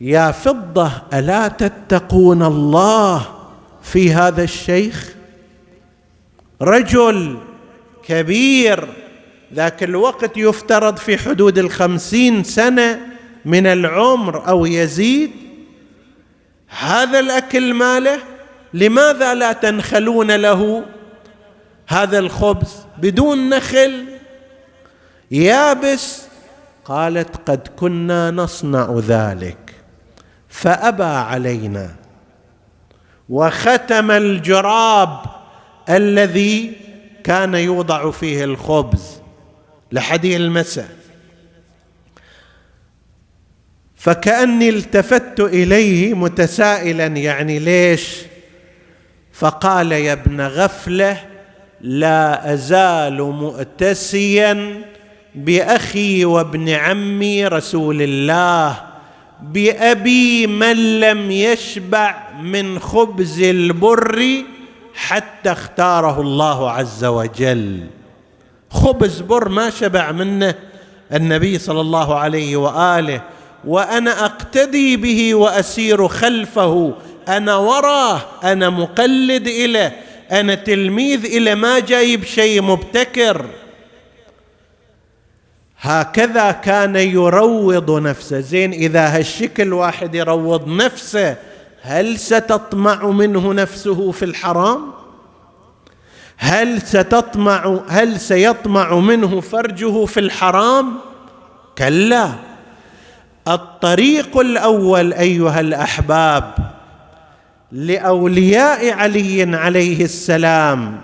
يا 0.00 0.30
فضة 0.30 0.92
ألا 1.12 1.48
تتقون 1.48 2.42
الله 2.42 3.26
في 3.82 4.12
هذا 4.12 4.42
الشيخ؟ 4.42 5.14
رجل 6.62 7.38
كبير 8.02 8.88
ذاك 9.54 9.82
الوقت 9.82 10.36
يفترض 10.36 10.96
في 10.96 11.18
حدود 11.18 11.58
الخمسين 11.58 12.44
سنة 12.44 13.13
من 13.44 13.66
العمر 13.66 14.48
أو 14.48 14.66
يزيد 14.66 15.30
هذا 16.68 17.18
الأكل 17.18 17.74
ماله؟ 17.74 18.18
لماذا 18.74 19.34
لا 19.34 19.52
تنخلون 19.52 20.36
له 20.36 20.84
هذا 21.88 22.18
الخبز 22.18 22.76
بدون 22.98 23.48
نخل؟ 23.48 24.04
يابس؟ 25.30 26.22
قالت 26.84 27.50
قد 27.50 27.68
كنا 27.76 28.30
نصنع 28.30 29.00
ذلك 29.06 29.74
فأبى 30.48 31.04
علينا. 31.04 31.90
وختم 33.28 34.10
الجراب 34.10 35.18
الذي 35.90 36.72
كان 37.24 37.54
يوضع 37.54 38.10
فيه 38.10 38.44
الخبز 38.44 39.20
لحدي 39.92 40.36
المساء. 40.36 41.03
فكأني 44.04 44.68
التفت 44.68 45.40
إليه 45.40 46.14
متسائلا 46.14 47.06
يعني 47.06 47.58
ليش؟ 47.58 48.16
فقال 49.32 49.92
يا 49.92 50.12
ابن 50.12 50.40
غفلة 50.40 51.20
لا 51.80 52.52
أزال 52.52 53.22
مؤتسيا 53.22 54.82
بأخي 55.34 56.24
وابن 56.24 56.68
عمي 56.68 57.46
رسول 57.46 58.02
الله 58.02 58.76
بأبي 59.42 60.46
من 60.46 61.00
لم 61.00 61.30
يشبع 61.30 62.28
من 62.42 62.78
خبز 62.78 63.42
البر 63.42 64.22
حتى 64.94 65.52
اختاره 65.52 66.20
الله 66.20 66.70
عز 66.70 67.04
وجل. 67.04 67.80
خبز 68.70 69.20
بر 69.20 69.48
ما 69.48 69.70
شبع 69.70 70.12
منه 70.12 70.54
النبي 71.12 71.58
صلى 71.58 71.80
الله 71.80 72.18
عليه 72.18 72.56
وآله. 72.56 73.33
وأنا 73.66 74.24
أقتدي 74.24 74.96
به 74.96 75.34
وأسير 75.34 76.08
خلفه. 76.08 76.94
أنا 77.28 77.56
وراه 77.56 78.20
أنا 78.44 78.70
مقلد 78.70 79.46
اليه 79.46 79.96
أنا 80.32 80.54
تلميذ 80.54 81.24
إلى 81.24 81.54
ما 81.54 81.78
جايب 81.78 82.24
شيء 82.24 82.62
مبتكر. 82.62 83.46
هكذا 85.80 86.50
كان 86.50 86.96
يروض 86.96 88.00
نفسه. 88.00 88.40
زين 88.40 88.72
إذا 88.72 89.06
هالشكل 89.06 89.72
واحد 89.72 90.14
يروض 90.14 90.68
نفسه 90.68 91.36
هل 91.82 92.18
ستطمع 92.18 93.06
منه 93.06 93.52
نفسه 93.52 94.10
في 94.10 94.24
الحرام؟ 94.24 94.92
هل 96.36 96.82
ستطمع 96.82 97.80
هل 97.88 98.20
سيطمع 98.20 98.94
منه 98.94 99.40
فرجه 99.40 100.04
في 100.04 100.20
الحرام؟ 100.20 100.92
كلا. 101.78 102.32
الطريق 103.48 104.38
الأول 104.38 105.12
أيها 105.12 105.60
الأحباب 105.60 106.54
لأولياء 107.72 108.92
علي 108.92 109.56
عليه 109.56 110.04
السلام 110.04 111.00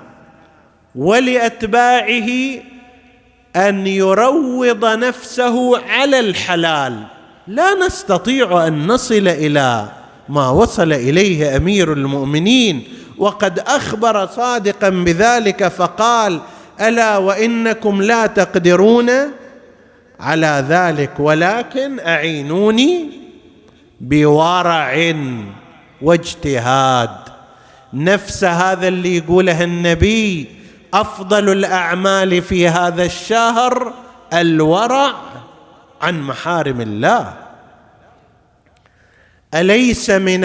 ولأتباعه 0.94 2.29
أن 3.57 3.87
يروض 3.87 4.85
نفسه 4.85 5.79
على 5.79 6.20
الحلال. 6.20 7.03
لا 7.46 7.74
نستطيع 7.87 8.66
أن 8.66 8.87
نصل 8.87 9.29
إلى 9.29 9.88
ما 10.29 10.48
وصل 10.48 10.92
إليه 10.92 11.57
أمير 11.57 11.92
المؤمنين. 11.92 12.85
وقد 13.18 13.59
أخبر 13.59 14.26
صادقا 14.26 14.88
بذلك 14.88 15.68
فقال 15.68 16.40
ألا 16.81 17.16
وإنكم 17.16 18.03
لا 18.03 18.26
تقدرون؟ 18.26 19.11
على 20.21 20.65
ذلك 20.69 21.21
ولكن 21.21 22.01
أعينوني 22.01 23.11
بورع 24.01 25.15
واجتهاد. 26.03 27.11
نفس 27.93 28.45
هذا 28.45 28.89
اللي 28.89 29.17
يقوله 29.17 29.65
النبي 29.65 30.49
أفضل 30.95 31.53
الأعمال 31.53 32.43
في 32.43 32.69
هذا 32.69 33.05
الشهر 33.05 33.95
الورع 34.33 35.15
عن 36.03 36.21
محارم 36.23 36.81
الله. 36.81 37.35
أليس 39.55 40.11
من 40.11 40.45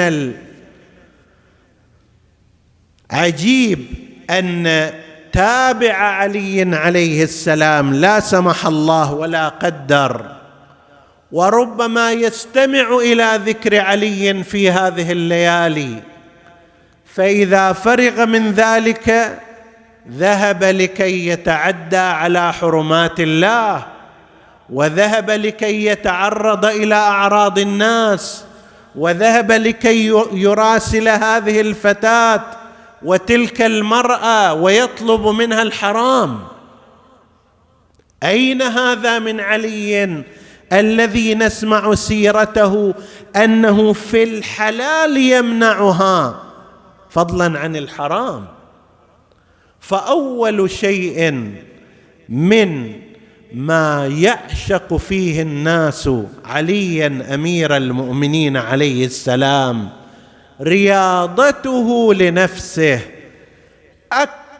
العجيب 3.11 3.85
أن 4.29 4.91
تابع 5.35 5.93
علي 5.93 6.75
عليه 6.75 7.23
السلام 7.23 7.93
لا 7.93 8.19
سمح 8.19 8.65
الله 8.65 9.13
ولا 9.13 9.47
قدر. 9.49 10.25
وربما 11.31 12.11
يستمع 12.11 12.97
إلى 12.97 13.39
ذكر 13.45 13.79
علي 13.79 14.43
في 14.43 14.71
هذه 14.71 15.11
الليالي. 15.11 16.03
فإذا 17.15 17.73
فرغ 17.73 18.25
من 18.25 18.51
ذلك 18.51 19.37
ذهب 20.11 20.63
لكي 20.63 21.27
يتعدى 21.27 21.97
على 21.97 22.53
حرمات 22.53 23.19
الله 23.19 23.85
وذهب 24.69 25.31
لكي 25.31 25.85
يتعرض 25.85 26.65
إلى 26.65 26.95
أعراض 26.95 27.59
الناس 27.59 28.43
وذهب 28.95 29.51
لكي 29.51 30.07
يراسل 30.31 31.09
هذه 31.09 31.61
الفتاة 31.61 32.41
وتلك 33.05 33.61
المرأة 33.61 34.53
ويطلب 34.53 35.27
منها 35.27 35.61
الحرام. 35.61 36.39
أين 38.23 38.61
هذا 38.61 39.19
من 39.19 39.39
علي 39.39 40.23
الذي 40.73 41.35
نسمع 41.35 41.95
سيرته 41.95 42.93
أنه 43.35 43.93
في 43.93 44.23
الحلال 44.23 45.17
يمنعها 45.17 46.43
فضلا 47.09 47.59
عن 47.59 47.75
الحرام؟ 47.75 48.45
فأول 49.79 50.69
شيء 50.71 51.51
من 52.29 52.91
ما 53.53 54.07
يعشق 54.07 54.97
فيه 54.97 55.41
الناس 55.41 56.09
عليا 56.45 57.33
أمير 57.33 57.77
المؤمنين 57.77 58.57
عليه 58.57 59.05
السلام 59.05 59.89
رياضته 60.61 62.13
لنفسه. 62.13 62.99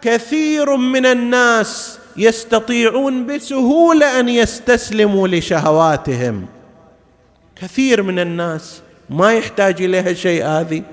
كثير 0.02 0.76
من 0.76 1.06
الناس 1.06 2.00
يستطيعون 2.18 3.26
بسهولة 3.26 4.20
أن 4.20 4.30
يستسلموا 4.30 5.28
لشهواتهم. 5.28 6.46
كثير 7.62 8.04
من 8.04 8.20
الناس 8.20 8.82
ما 9.10 9.34
يحتاج 9.34 9.82
إليها 9.82 10.14
شيء 10.14 10.46
هذه. 10.46 10.84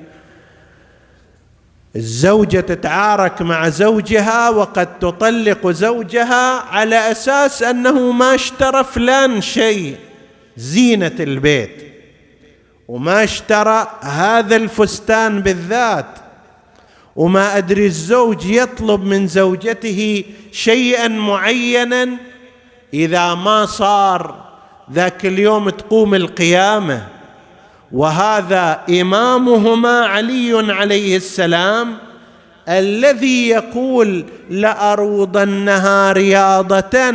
الزوجة 1.97 2.61
تتعارك 2.61 3.43
مع 3.43 3.69
زوجها 3.69 4.51
وقد 4.51 4.99
تطلق 4.99 5.71
زوجها 5.71 6.61
على 6.61 7.11
أساس 7.11 7.62
أنه 7.62 8.12
ما 8.12 8.35
اشترى 8.35 8.85
فلان 8.85 9.41
شيء. 9.41 9.97
زينة 10.57 11.17
البيت. 11.21 11.91
وما 12.88 13.25
اشترى 13.25 13.87
هذا 14.01 14.57
الفستان 14.57 15.40
بالذات 15.40 16.18
وما 17.16 17.57
أدري 17.57 17.87
الزوج 17.87 18.47
يطلب 18.47 19.05
من 19.05 19.27
زوجته 19.27 20.25
شيئا 20.53 21.09
معينا 21.09 22.09
إذا 22.95 23.35
ما 23.35 23.66
صار 23.66 24.45
ذاك 24.92 25.27
اليوم 25.27 25.71
تقوم 25.71 26.14
القيامة. 26.14 27.09
وهذا 27.92 28.81
إمامهما 29.01 30.07
علي 30.07 30.73
عليه 30.73 31.16
السلام 31.16 31.97
الذي 32.68 33.49
يقول 33.49 34.25
لأروضنها 34.51 36.12
رياضة 36.12 37.14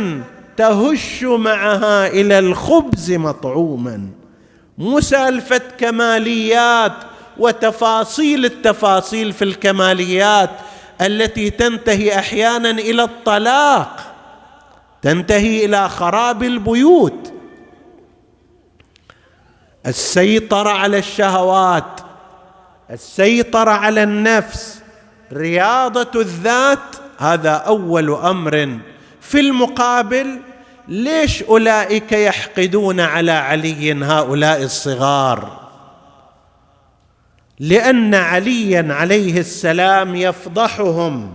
تهش 0.56 1.22
معها 1.22 2.06
إلى 2.06 2.38
الخبز 2.38 3.12
مطعوما. 3.12 4.17
مسالفه 4.78 5.60
كماليات 5.78 6.92
وتفاصيل 7.38 8.44
التفاصيل 8.44 9.32
في 9.32 9.44
الكماليات 9.44 10.50
التي 11.00 11.50
تنتهي 11.50 12.18
أحيانا 12.18 12.70
إلى 12.70 13.02
الطلاق 13.02 14.14
تنتهي 15.02 15.64
إلى 15.64 15.88
خراب 15.88 16.42
البيوت. 16.42 17.32
السيطرة 19.86 20.70
على 20.70 20.98
الشهوات 20.98 22.00
السيطرة 22.90 23.70
على 23.70 24.02
النفس 24.02 24.82
رياضة 25.32 26.20
الذات 26.20 26.96
هذا 27.18 27.50
أول 27.50 28.10
أمر 28.10 28.78
في 29.20 29.40
المقابل. 29.40 30.40
ليش 30.88 31.42
أولئك 31.42 32.12
يحقدون 32.12 33.00
على 33.00 33.32
علي 33.32 33.92
هؤلاء 33.92 34.62
الصغار؟ 34.62 35.68
لأن 37.60 38.14
عليا 38.14 38.86
عليه 38.90 39.40
السلام 39.40 40.14
يفضحهم 40.14 41.32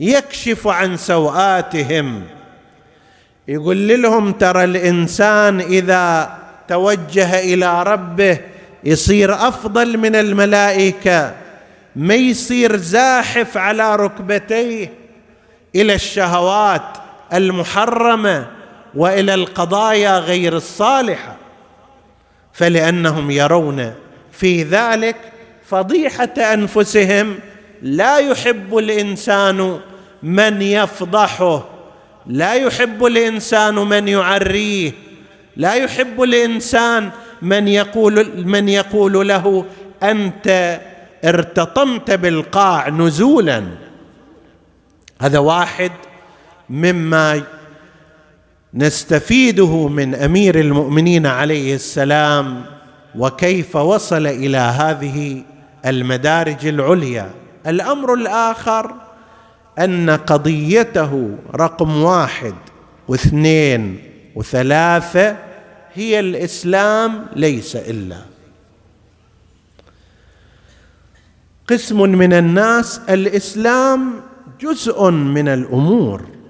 يكشف 0.00 0.66
عن 0.66 0.96
سواتهم 0.96 2.22
يقول 3.48 4.02
لهم 4.02 4.32
ترى 4.32 4.64
الإنسان 4.64 5.60
إذا 5.60 6.38
توجه 6.68 7.40
إلى 7.40 7.82
ربه 7.82 8.38
يصير 8.84 9.34
أفضل 9.34 9.98
من 9.98 10.16
الملائكة 10.16 11.34
ما 11.96 12.14
يصير 12.14 12.76
زاحف 12.76 13.56
على 13.56 13.96
ركبتيه 13.96 14.92
إلى 15.74 15.94
الشهوات 15.94 17.01
المحرمة 17.32 18.46
وإلى 18.94 19.34
القضايا 19.34 20.18
غير 20.18 20.56
الصالحة 20.56 21.36
فلأنهم 22.52 23.30
يرون 23.30 23.94
في 24.32 24.62
ذلك 24.62 25.16
فضيحة 25.68 26.34
أنفسهم. 26.38 27.38
لا 27.82 28.18
يحب 28.18 28.76
الإنسان 28.76 29.80
من 30.22 30.62
يفضحه 30.62 31.68
لا 32.26 32.54
يحب 32.54 33.04
الإنسان 33.04 33.74
من 33.74 34.08
يعريه 34.08 34.92
لا 35.56 35.74
يحب 35.74 36.22
الإنسان 36.22 37.10
من 37.42 37.68
يقول 37.68 38.46
من 38.46 38.68
يقول 38.68 39.28
له 39.28 39.64
أنت 40.02 40.80
ارتطمت 41.24 42.10
بالقاع 42.10 42.88
نزولا. 42.88 43.64
هذا 45.20 45.38
واحد. 45.38 45.92
مما 46.72 47.42
نستفيده 48.74 49.88
من 49.88 50.14
أمير 50.14 50.60
المؤمنين 50.60 51.26
عليه 51.26 51.74
السلام 51.74 52.64
وكيف 53.18 53.76
وصل 53.76 54.26
إلى 54.26 54.58
هذه 54.58 55.42
المدارج 55.86 56.66
العليا. 56.66 57.30
الأمر 57.66 58.14
الآخر 58.14 58.94
أن 59.78 60.10
قضيته 60.10 61.38
رقم 61.54 62.02
واحد 62.02 62.54
واثنين 63.08 63.98
وثلاثة 64.34 65.36
هي 65.94 66.20
الإسلام 66.20 67.26
ليس 67.36 67.76
إلا. 67.76 68.18
قسم 71.68 72.00
من 72.02 72.32
الناس 72.32 73.00
الإسلام 73.08 74.20
جزء 74.60 75.10
من 75.10 75.48
الأمور. 75.48 76.41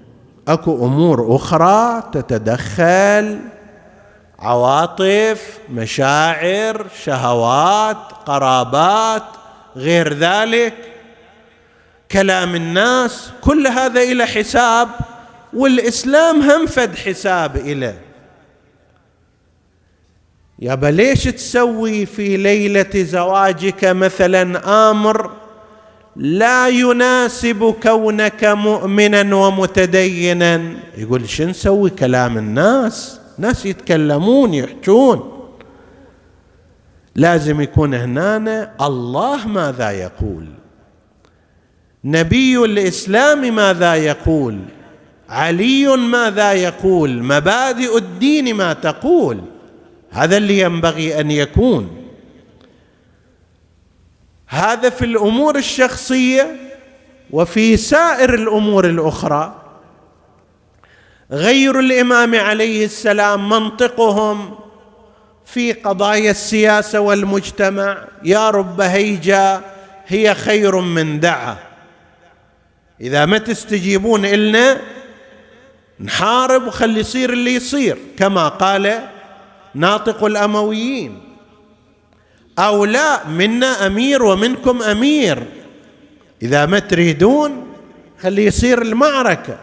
اكو 0.47 0.85
امور 0.85 1.35
أخرى 1.35 2.03
تتدخل 2.13 3.39
عواطف 4.39 5.59
مشاعر 5.69 6.85
شهوات 7.03 7.97
قرابات 8.25 9.23
غير 9.75 10.13
ذلك. 10.13 10.73
كلام 12.11 12.55
الناس 12.55 13.31
كل 13.41 13.67
هذا 13.67 14.01
إلى 14.01 14.25
حساب 14.25 14.89
والإسلام 15.53 16.41
هم 16.41 16.65
فد 16.65 16.95
حساب 16.95 17.55
إليه 17.55 18.01
يابا 20.59 20.87
ليش 20.87 21.23
تسوي 21.23 22.05
في 22.05 22.37
ليلة 22.37 22.89
زواجك 22.95 23.85
مثلا 23.85 24.61
آمر 24.91 25.31
لا 26.15 26.67
يناسب 26.67 27.75
كونك 27.83 28.43
مؤمنا 28.43 29.35
ومتدينا. 29.35 30.61
يقول 30.97 31.29
شو 31.29 31.43
نسوي 31.43 31.89
كلام 31.89 32.37
الناس؟ 32.37 33.19
ناس 33.37 33.65
يتكلمون 33.65 34.53
يحجون. 34.53 35.47
لازم 37.15 37.61
يكون 37.61 37.93
هنا 37.93 38.71
الله 38.81 39.47
ماذا 39.47 39.91
يقول؟ 39.91 40.45
نبي 42.03 42.57
الإسلام 42.57 43.55
ماذا 43.55 43.95
يقول؟ 43.95 44.59
علي 45.29 45.97
ماذا 45.97 46.53
يقول؟ 46.53 47.23
مبادئ 47.23 47.97
الدين 47.97 48.55
ما 48.55 48.73
تقول؟ 48.73 49.41
هذا 50.11 50.37
اللي 50.37 50.59
ينبغي 50.59 51.19
أن 51.19 51.31
يكون. 51.31 52.02
هذا 54.53 54.89
في 54.89 55.05
الأمور 55.05 55.55
الشخصية 55.55 56.55
وفي 57.31 57.77
سائر 57.77 58.33
الأمور 58.33 58.85
الأخرى. 58.85 59.61
غير 61.31 61.79
الإمام 61.79 62.35
عليه 62.35 62.85
السلام 62.85 63.49
منطقهم 63.49 64.55
في 65.45 65.73
قضايا 65.73 66.31
السياسة 66.31 66.99
والمجتمع. 66.99 67.97
يا 68.23 68.49
رب 68.49 68.81
هيجا 68.81 69.61
هي 70.07 70.35
خير 70.35 70.79
من 70.79 71.19
دعا. 71.19 71.57
إذا 73.01 73.25
ما 73.25 73.37
تستجيبون 73.37 74.25
إلنا 74.25 74.77
نحارب 75.99 76.67
وخلي 76.67 76.99
يصير 76.99 77.33
اللي 77.33 77.55
يصير. 77.55 77.97
كما 78.17 78.47
قال 78.47 78.99
ناطق 79.75 80.23
الأمويين. 80.23 81.32
أو 82.59 82.85
لا 82.85 83.27
منا 83.27 83.87
أمير 83.87 84.23
ومنكم 84.23 84.81
أمير. 84.81 85.43
إذا 86.41 86.65
ما 86.65 86.79
تريدون 86.79 87.65
خلي 88.21 88.45
يصير 88.45 88.81
المعركة 88.81 89.57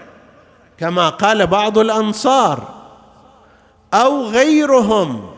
كما 0.79 1.09
قال 1.09 1.47
بعض 1.47 1.79
الأنصار 1.79 2.75
أو 3.95 4.27
غيرهم. 4.27 5.31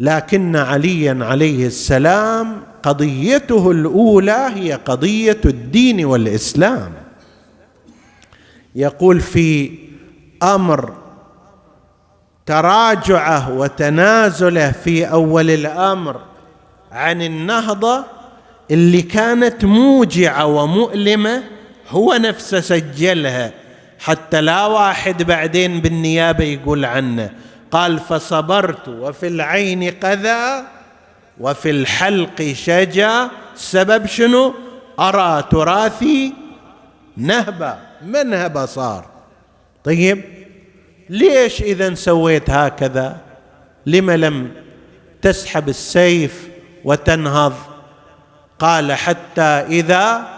لكن 0.00 0.56
عليا 0.56 1.18
عليه 1.20 1.66
السلام 1.66 2.62
قضيته 2.82 3.70
الأولى 3.70 4.50
هي 4.54 4.72
قضية 4.72 5.40
الدين 5.44 6.04
والإسلام. 6.04 6.92
يقول 8.74 9.20
في 9.20 9.78
أمر 10.42 10.92
تراجعه 12.48 13.52
وتنازله 13.52 14.72
في 14.72 15.04
أول 15.04 15.50
الأمر 15.50 16.20
عن 16.92 17.22
النهضة 17.22 18.04
اللي 18.70 19.02
كانت 19.02 19.64
موجعة 19.64 20.46
ومؤلمة 20.46 21.42
هو 21.88 22.14
نفسه 22.14 22.60
سجلها. 22.60 23.52
حتى 24.00 24.40
لا 24.40 24.66
واحد 24.66 25.22
بعدين 25.22 25.80
بالنيابة 25.80 26.44
يقول 26.44 26.84
عنه. 26.84 27.30
قال 27.70 27.98
فصبرت 27.98 28.88
وفي 28.88 29.28
العين 29.28 29.90
قذى 29.90 30.64
وفي 31.40 31.70
الحلق 31.70 32.42
شجا 32.52 33.30
السبب 33.54 34.06
شنو؟ 34.06 34.54
أرى 35.00 35.44
تراثي 35.50 36.32
نهبة 37.16 37.74
منهبه 38.06 38.66
صار؟ 38.66 39.06
طيب 39.84 40.37
ليش 41.10 41.62
إذا 41.62 41.94
سويت 41.94 42.50
هكذا؟ 42.50 43.16
لم 43.86 44.10
لم 44.10 44.50
تسحب 45.22 45.68
السيف 45.68 46.48
وتنهض. 46.84 47.54
قال 48.58 48.92
حتى 48.92 49.42
إذا 49.42 50.28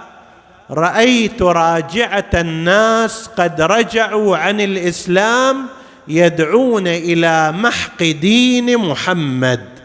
رأيت 0.71 1.43
راجعة 1.43 2.31
الناس 2.35 3.27
قد 3.27 3.61
رجعوا 3.61 4.37
عن 4.37 4.61
الإسلام 4.61 5.67
يدعون 6.09 6.87
إلى 6.87 7.53
محق 7.53 7.99
دين 7.99 8.79
محمد. 8.79 9.80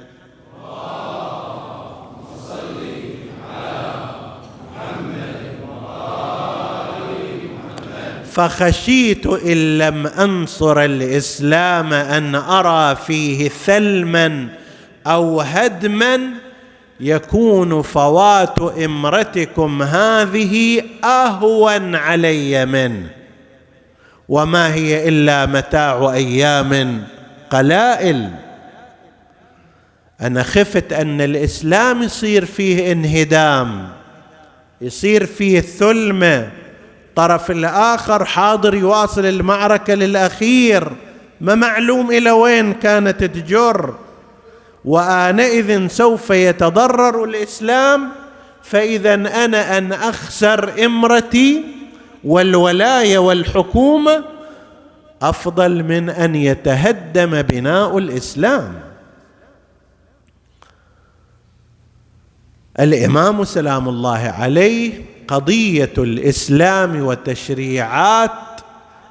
فخشيت 8.36 9.28
إن 9.28 9.78
لم 9.78 10.08
أنصر 10.08 10.84
الإسلام 10.84 11.94
أن 11.94 12.36
أرى 12.36 12.96
فيه 12.96 13.50
ثلما 13.50 14.48
أو 15.08 15.42
هدما 15.42 16.20
يكون 17.00 17.82
فوات 17.82 18.60
امرتكم 18.60 19.82
هذه 19.82 20.84
اهون 21.04 21.96
علي 21.96 22.66
منه. 22.66 23.08
وما 24.30 24.74
هي 24.74 25.10
إلا 25.10 25.46
متاع 25.46 26.14
أيام 26.14 27.04
قلائل. 27.50 28.30
أنا 30.22 30.44
خفت 30.44 30.94
أن 30.94 31.22
الإسلام 31.22 32.04
يصير 32.04 32.46
فيه 32.46 32.92
انهدام 32.92 33.90
يصير 34.82 35.26
فيه 35.26 35.62
ثلمه 35.62 36.65
الطرف 37.16 37.52
الآخر 37.52 38.26
حاضر 38.26 38.76
يواصل 38.76 39.26
المعركة 39.26 39.94
للأخير. 39.94 40.92
ما 41.42 41.56
معلوم 41.56 42.12
إلى 42.12 42.32
وين 42.32 42.74
كانت 42.74 43.24
تجر. 43.24 43.96
وآنئذ 44.86 45.88
سوف 45.88 46.30
يتضرر 46.30 47.24
الإسلام 47.24 48.10
فإذا 48.64 49.14
أنا 49.14 49.78
أن 49.78 49.94
أخسر 49.94 50.86
إمرتي 50.86 51.64
والولاية 52.24 53.18
والحكومة 53.18 54.24
أفضل 55.22 55.84
من 55.84 56.10
أن 56.10 56.36
يتهدم 56.36 57.42
بناء 57.42 57.98
الإسلام. 57.98 58.74
الإمام 62.80 63.44
سلام 63.44 63.90
الله 63.90 64.34
عليه 64.40 65.15
قضية 65.28 65.94
الإسلام 65.98 67.02
وتشريعات 67.06 68.32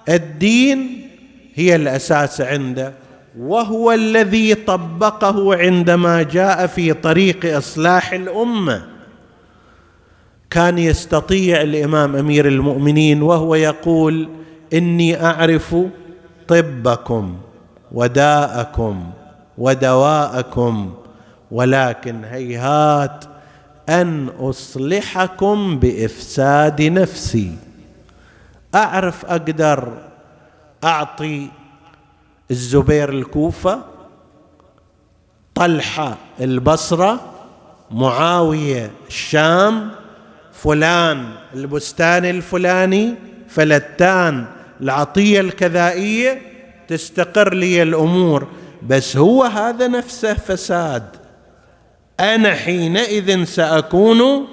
الدين 0.08 1.08
هي 1.54 1.76
الأساس 1.76 2.40
عنده 2.40 2.92
وهو 3.38 3.92
الذي 3.92 4.54
طبقه 4.54 5.56
عندما 5.56 6.22
جاء 6.22 6.66
في 6.66 6.92
طريق 6.92 7.56
إصلاح 7.56 8.12
الأمة. 8.12 8.82
كان 10.50 10.78
يستطيع 10.78 11.62
الإمام 11.62 12.16
أمير 12.16 12.48
المؤمنين 12.48 13.22
وهو 13.22 13.54
يقول 13.54 14.28
إني 14.72 15.24
أعرف 15.24 15.76
طبكم 16.48 17.36
وداءكم 17.92 19.10
ودواءكم 19.58 20.94
ولكن 21.50 22.24
هيهات 22.24 23.24
أن 23.88 24.28
أصلحكم 24.40 25.78
بإفساد 25.78 26.82
نفسي. 26.82 27.52
أعرف 28.74 29.26
أقدر 29.26 29.92
أعطي 30.84 31.48
الزبير 32.50 33.08
الكوفة 33.08 33.82
طلحة 35.54 36.16
البصرة 36.40 37.20
معاوية 37.90 38.90
الشام 39.08 39.90
فلان 40.52 41.32
البستان 41.54 42.24
الفلاني 42.24 43.14
فلتان 43.48 44.46
العطية 44.80 45.40
الكذائية 45.40 46.42
تستقر 46.88 47.54
لي 47.54 47.82
الأمور. 47.82 48.46
بس 48.88 49.16
هو 49.16 49.42
هذا 49.42 49.88
نفسه 49.88 50.34
فساد. 50.34 51.23
أنا 52.20 52.54
حينئذ 52.54 53.44
سأكون 53.44 54.46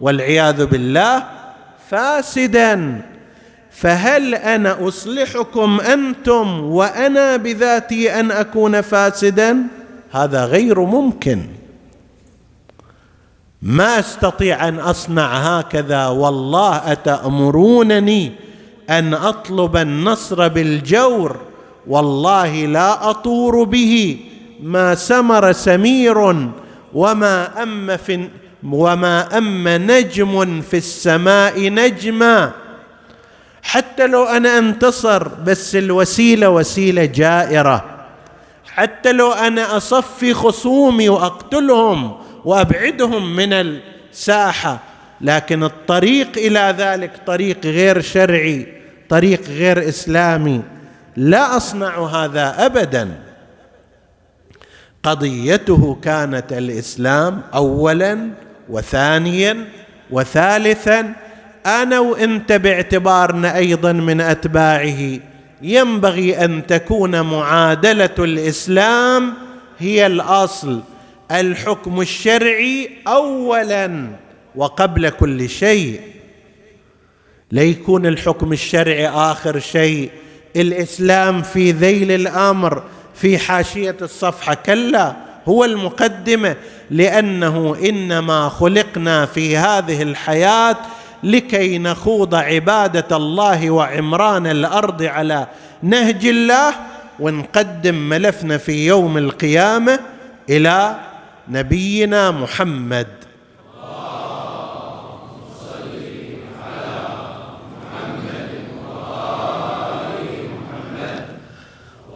والعياذ 0.00 0.66
بالله 0.66 1.24
فاسدا. 1.90 3.02
فهل 3.70 4.34
أنا 4.34 4.88
أصلحكم 4.88 5.80
أنتم 5.80 6.64
وأنا 6.64 7.36
بذاتي 7.36 8.20
أن 8.20 8.30
أكون 8.30 8.80
فاسدا؟ 8.80 9.62
هذا 10.10 10.44
غير 10.44 10.80
ممكن. 10.80 11.42
ما 13.62 13.98
أستطيع 13.98 14.68
أن 14.68 14.78
أصنع 14.78 15.58
هكذا 15.58 16.06
والله 16.06 16.92
أتأمرونني 16.92 18.32
أن 18.90 19.14
أطلب 19.14 19.76
النصر 19.76 20.48
بالجور 20.48 21.36
والله 21.86 22.66
لا 22.66 23.10
أطور 23.10 23.64
به. 23.64 24.18
ما 24.62 24.94
سمر 24.94 25.52
سمير 25.52 26.48
وما 26.94 27.62
أم 27.62 27.96
في 27.96 28.28
وما 28.62 29.38
أم 29.38 29.68
نجم 29.68 30.60
في 30.60 30.76
السماء 30.76 31.70
نجما. 31.70 32.52
حتى 33.62 34.06
لو 34.06 34.24
أنا 34.24 34.58
أنتصر 34.58 35.28
بس 35.28 35.76
الوسيلة 35.76 36.50
وسيلة 36.50 37.04
جائرة. 37.04 37.84
حتى 38.66 39.12
لو 39.12 39.32
أنا 39.32 39.76
أصفي 39.76 40.34
خصومي 40.34 41.08
وأقتلهم 41.08 42.16
وأبعدهم 42.44 43.36
من 43.36 43.52
الساحة 43.52 44.78
لكن 45.20 45.64
الطريق 45.64 46.28
إلى 46.36 46.74
ذلك 46.78 47.12
طريق 47.26 47.66
غير 47.66 48.00
شرعي 48.00 48.66
طريق 49.08 49.42
غير 49.48 49.88
إسلامي 49.88 50.62
لا 51.16 51.56
أصنع 51.56 51.98
هذا 51.98 52.66
أبداً. 52.66 53.25
قضيته 55.06 55.98
كانت 56.02 56.52
الإسلام 56.52 57.42
اولا 57.54 58.30
وثانيا 58.68 59.64
وثالثا. 60.10 61.12
أنا 61.66 62.00
وانت 62.00 62.52
باعتبارنا 62.52 63.56
أيضا 63.56 63.92
من 63.92 64.20
أتباعه. 64.20 65.18
ينبغي 65.62 66.44
أن 66.44 66.66
تكون 66.66 67.20
معادلة 67.20 68.14
الإسلام 68.18 69.34
هي 69.78 70.06
الأصل. 70.06 70.80
الحكم 71.30 72.00
الشرعي 72.00 72.90
اولا 73.08 74.06
وقبل 74.56 75.08
كل 75.08 75.48
شيء. 75.48 76.00
ليكون 77.52 78.06
الحكم 78.06 78.52
الشرعي 78.52 79.08
آخر 79.08 79.58
شيء. 79.58 80.10
الإسلام 80.56 81.42
في 81.42 81.72
ذيل 81.72 82.12
الأمر. 82.12 82.82
في 83.16 83.38
حاشية 83.38 83.96
الصفحة. 84.02 84.54
كلا 84.54 85.16
هو 85.48 85.64
المقدمه 85.64 86.56
لأنه 86.90 87.76
إنما 87.84 88.48
خلقنا 88.48 89.26
في 89.26 89.56
هذه 89.56 90.02
الحياة 90.02 90.76
لكي 91.22 91.78
نخوض 91.78 92.34
عبادة 92.34 93.16
الله 93.16 93.70
وعمران 93.70 94.46
الأرض 94.46 95.02
على 95.02 95.46
نهج 95.82 96.26
الله 96.26 96.74
ونقدم 97.20 97.94
ملفنا 97.94 98.58
في 98.58 98.86
يوم 98.86 99.18
القيامة 99.18 100.00
إلى 100.50 100.96
نبينا 101.48 102.30
محمد 102.30 103.06
اللهم 103.82 105.40
صل 105.60 105.94
على 106.62 107.08
محمد 107.82 108.16
صل 108.16 108.20
على 108.22 108.22
محمد 108.22 108.50
وآل 108.86 110.20
محمد 110.52 111.24
اللهم 112.14 112.15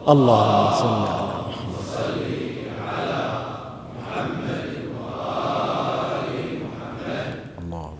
محمد 3.99 4.73
وآل 5.01 6.31
محمد. 7.61 7.91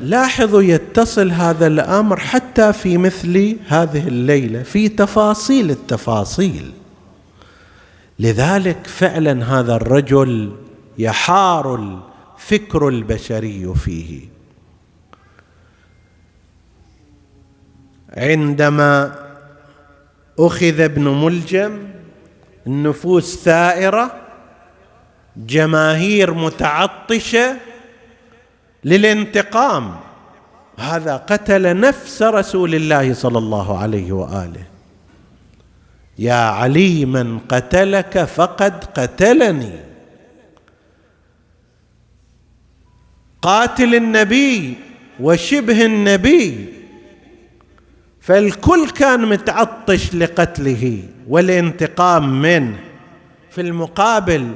لاحظوا 0.00 0.62
يتصل 0.62 1.30
هذا 1.30 1.66
الأمر 1.66 2.20
حتى 2.20 2.72
في 2.72 2.98
مثل 2.98 3.56
هذه 3.68 4.08
الليلة 4.08 4.62
في 4.62 4.88
تفاصيل 4.88 5.70
التفاصيل. 5.70 6.72
لذلك 8.18 8.86
فعلا 8.86 9.44
هذا 9.44 9.76
الرجل 9.76 10.52
يحار 10.98 11.74
الفكر 11.74 12.88
البشري 12.88 13.74
فيه. 13.74 14.37
عندما 18.18 19.14
أخذ 20.38 20.80
ابن 20.80 21.08
ملجم 21.08 21.88
النفوس 22.66 23.36
ثائرة 23.36 24.20
جماهير 25.36 26.34
متعطشة 26.34 27.56
للانتقام. 28.84 29.96
هذا 30.78 31.16
قتل 31.16 31.80
نفس 31.80 32.22
رسول 32.22 32.74
الله 32.74 33.14
صلى 33.14 33.38
الله 33.38 33.78
عليه 33.78 34.12
وآله. 34.12 34.66
يا 36.18 36.34
علي 36.34 37.04
من 37.04 37.38
قتلك 37.38 38.24
فقد 38.24 38.84
قتلني. 38.84 39.78
قاتل 43.42 43.94
النبي 43.94 44.74
وشبه 45.20 45.86
النبي. 45.86 46.77
فالكل 48.28 48.90
كان 48.90 49.28
متعطش 49.28 50.14
لقتله 50.14 51.02
والانتقام 51.28 52.42
منه. 52.42 52.78
في 53.50 53.60
المقابل 53.60 54.52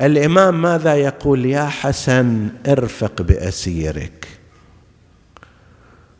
الإمام 0.00 0.62
ماذا 0.62 0.94
يقول؟ 0.94 1.46
يا 1.46 1.64
حسن 1.64 2.48
ارفق 2.68 3.22
بأسيرك. 3.22 4.28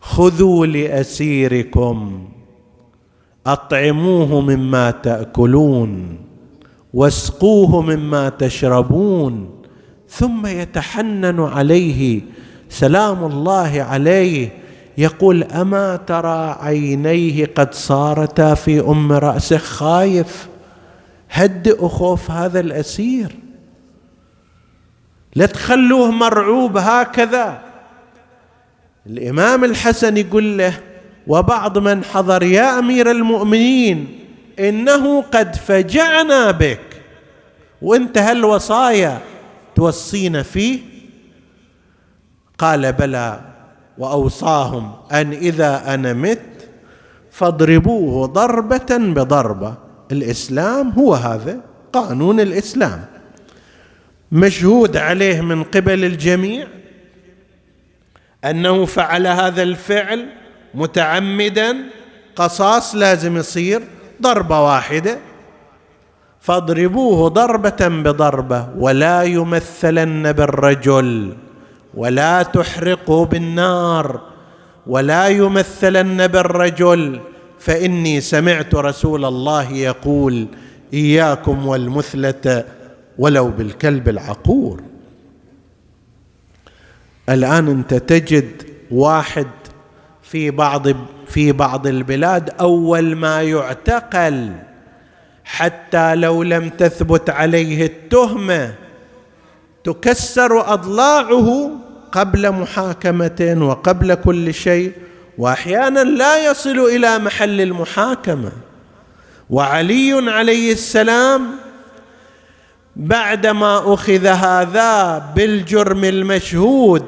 خذوا 0.00 0.66
لأسيركم. 0.66 2.28
أطعموه 3.46 4.40
مما 4.40 4.90
تأكلون. 4.90 6.18
واسقوه 6.94 7.82
مما 7.82 8.28
تشربون. 8.28 9.62
ثم 10.08 10.46
يتحنن 10.46 11.40
عليه 11.40 12.20
سلام 12.68 13.24
الله 13.24 13.82
عليه 13.82 14.65
يقول 14.98 15.42
أما 15.42 15.96
ترى 15.96 16.56
عينيه 16.60 17.46
قد 17.46 17.74
صارتا 17.74 18.54
في 18.54 18.80
أم 18.80 19.12
رأسه؟ 19.12 19.58
خايف. 19.58 20.48
هدئوا 21.30 21.88
خوف 21.88 22.30
هذا 22.30 22.60
الأسير. 22.60 23.36
لا 25.34 25.46
تخلوه 25.46 26.10
مرعوب 26.10 26.76
هكذا. 26.76 27.62
الإمام 29.06 29.64
الحسن 29.64 30.16
يقول 30.16 30.58
له 30.58 30.80
وبعض 31.26 31.78
من 31.78 32.04
حضر 32.04 32.42
يا 32.42 32.78
أمير 32.78 33.10
المؤمنين 33.10 34.18
إنه 34.58 35.22
قد 35.22 35.56
فجعنا 35.56 36.50
بك. 36.50 36.80
وإنت 37.82 38.18
هالوصايا 38.18 39.20
توصينا 39.74 40.42
فيه. 40.42 40.80
قال 42.58 42.92
بلى. 42.92 43.55
وأوصاهم 43.98 44.92
أن 45.12 45.32
إذا 45.32 45.94
أنا 45.94 46.12
مت 46.12 46.40
فاضربوه 47.30 48.26
ضربة 48.26 48.96
بضربة. 48.96 49.74
الإسلام 50.12 50.90
هو 50.90 51.14
هذا 51.14 51.60
قانون 51.92 52.40
الإسلام. 52.40 53.04
مشهود 54.32 54.96
عليه 54.96 55.40
من 55.40 55.62
قبل 55.64 56.04
الجميع 56.04 56.66
أنه 58.44 58.84
فعل 58.84 59.26
هذا 59.26 59.62
الفعل 59.62 60.26
متعمدا 60.74 61.76
قصاص 62.36 62.94
لازم 62.94 63.36
يصير 63.36 63.82
ضربة 64.22 64.60
واحدة. 64.64 65.18
فاضربوه 66.40 67.28
ضربة 67.28 67.88
بضربة 67.88 68.68
ولا 68.78 69.22
يمثلن 69.22 70.32
بالرجل. 70.32 71.36
ولا 71.96 72.42
تحرقه 72.42 73.24
بالنار 73.24 74.20
ولا 74.86 75.28
يمثلن 75.28 76.26
بالرجل 76.26 77.20
فإني 77.58 78.20
سمعت 78.20 78.74
رسول 78.74 79.24
الله 79.24 79.72
يقول 79.72 80.46
إياكم 80.94 81.66
والمثلة 81.66 82.64
ولو 83.18 83.48
بالكلب 83.48 84.08
العقور. 84.08 84.82
الآن 87.28 87.68
أنت 87.68 87.94
تجد 87.94 88.62
واحد 88.90 89.46
في 90.22 90.50
بعض 90.50 90.88
في 91.26 91.52
بعض 91.52 91.86
البلاد 91.86 92.50
أول 92.60 93.16
ما 93.16 93.42
يعتقل 93.42 94.52
حتى 95.44 96.14
لو 96.14 96.42
لم 96.42 96.68
تثبت 96.68 97.30
عليه 97.30 97.86
التهمة 97.86 98.74
تكسر 99.84 100.72
أضلاعه 100.72 101.70
قبل 102.16 102.50
محاكمة 102.50 103.56
وقبل 103.60 104.14
كل 104.14 104.54
شيء 104.54 104.92
وأحيانا 105.38 106.00
لا 106.04 106.50
يصل 106.50 106.78
إلى 106.78 107.18
محل 107.18 107.60
المحاكمة. 107.60 108.52
وعلي 109.50 110.30
عليه 110.30 110.72
السلام 110.72 111.46
بعدما 112.96 113.94
أخذ 113.94 114.26
هذا 114.26 115.18
بالجرم 115.36 116.04
المشهود 116.04 117.04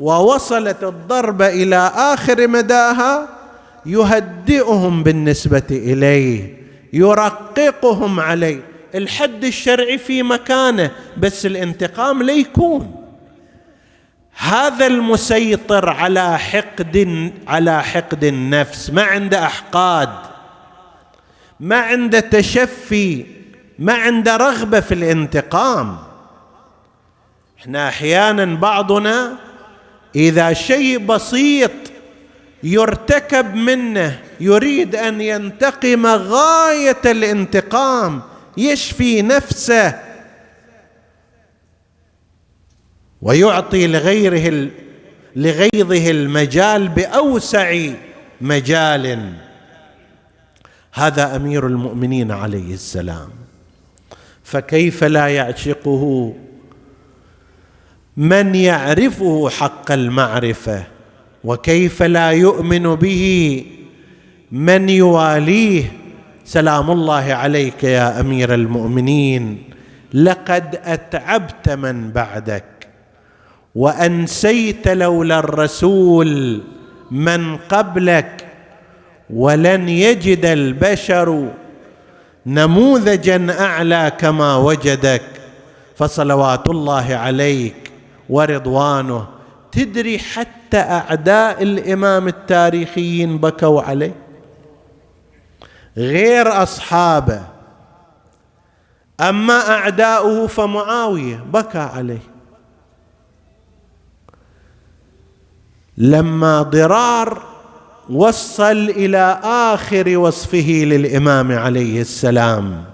ووصلت 0.00 0.84
الضربه 0.84 1.48
إلى 1.48 1.92
آخر 1.96 2.48
مداها 2.48 3.28
يهدئهم 3.86 5.02
بالنسبة 5.02 5.62
إليه 5.70 6.56
يرققهم 6.92 8.20
عليه. 8.20 8.60
الحد 8.94 9.44
الشرعي 9.44 9.98
في 9.98 10.22
مكانه 10.22 10.90
بس 11.18 11.46
الانتقام 11.46 12.22
ليكون. 12.22 13.01
هذا 14.36 14.86
المسيطر 14.86 15.88
على 15.88 16.38
حقد 16.38 17.32
على 17.46 17.82
حقد 17.82 18.24
النفس 18.24 18.90
ما 18.90 19.02
عنده 19.02 19.46
أحقاد 19.46 20.08
ما 21.60 21.76
عنده 21.76 22.20
تشفي 22.20 23.26
ما 23.78 23.94
عنده 23.94 24.36
رغبة 24.36 24.80
في 24.80 24.94
الانتقام. 24.94 25.98
إحنا 27.60 27.88
أحيانا 27.88 28.44
بعضنا 28.44 29.38
إذا 30.16 30.52
شيء 30.52 30.98
بسيط 30.98 31.70
يرتكب 32.62 33.54
منه 33.54 34.18
يريد 34.40 34.96
أن 34.96 35.20
ينتقم 35.20 36.06
غاية 36.06 37.00
الانتقام 37.04 38.22
يشفي 38.56 39.22
نفسه 39.22 40.11
ويعطي 43.22 43.86
لغيره 43.86 44.70
لغيظه 45.36 46.10
المجال 46.10 46.88
بأوسع 46.88 47.90
مجال. 48.40 49.32
هذا 50.92 51.36
أمير 51.36 51.66
المؤمنين 51.66 52.30
عليه 52.30 52.74
السلام. 52.74 53.28
فكيف 54.44 55.04
لا 55.04 55.28
يعشقه؟ 55.28 56.34
من 58.16 58.54
يعرفه 58.54 59.48
حق 59.48 59.92
المعرفة؟ 59.92 60.84
وكيف 61.44 62.02
لا 62.02 62.30
يؤمن 62.30 62.94
به؟ 62.94 63.64
من 64.52 64.88
يواليه؟ 64.88 65.92
سلام 66.44 66.90
الله 66.90 67.34
عليك 67.34 67.84
يا 67.84 68.20
أمير 68.20 68.54
المؤمنين. 68.54 69.62
لقد 70.14 70.80
أتعبت 70.84 71.68
من 71.70 72.10
بعدك. 72.10 72.64
وأنسيت 73.74 74.88
لولا 74.88 75.38
الرسول 75.38 76.62
من 77.10 77.56
قبلك 77.56 78.46
ولن 79.30 79.88
يجد 79.88 80.46
البشر 80.46 81.48
نموذجا 82.46 83.60
أعلى 83.60 84.12
كما 84.18 84.56
وجدك. 84.56 85.22
فصلوات 85.96 86.68
الله 86.68 87.14
عليك 87.14 87.90
ورضوانه. 88.28 89.28
تدري 89.72 90.18
حتى 90.18 90.78
أعداء 90.78 91.62
الإمام 91.62 92.28
التاريخيين 92.28 93.38
بكوا 93.38 93.82
عليه؟ 93.82 94.14
غير 95.96 96.62
أصحابه. 96.62 97.42
أما 99.20 99.68
أعداؤه 99.70 100.46
فمعاوية 100.46 101.44
بكى 101.52 101.78
عليه. 101.78 102.31
لما 105.98 106.62
ضرار 106.62 107.42
وصل 108.10 108.90
إلى 108.90 109.40
آخر 109.44 110.18
وصفه 110.18 110.84
للإمام 110.86 111.52
عليه 111.52 112.00
السلام. 112.00 112.84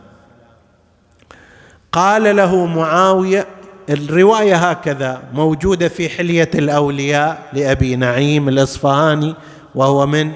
قال 1.93 2.37
له 2.37 2.67
معاوية 2.67 3.47
الرواية 3.91 4.57
هكذا 4.57 5.23
موجودة 5.35 5.89
في 5.89 6.09
حلية 6.09 6.51
الأولياء 6.55 7.51
لأبي 7.53 7.97
نعيم 7.97 8.49
الإصفهاني 8.49 9.35
وهو 9.75 10.07
من 10.07 10.33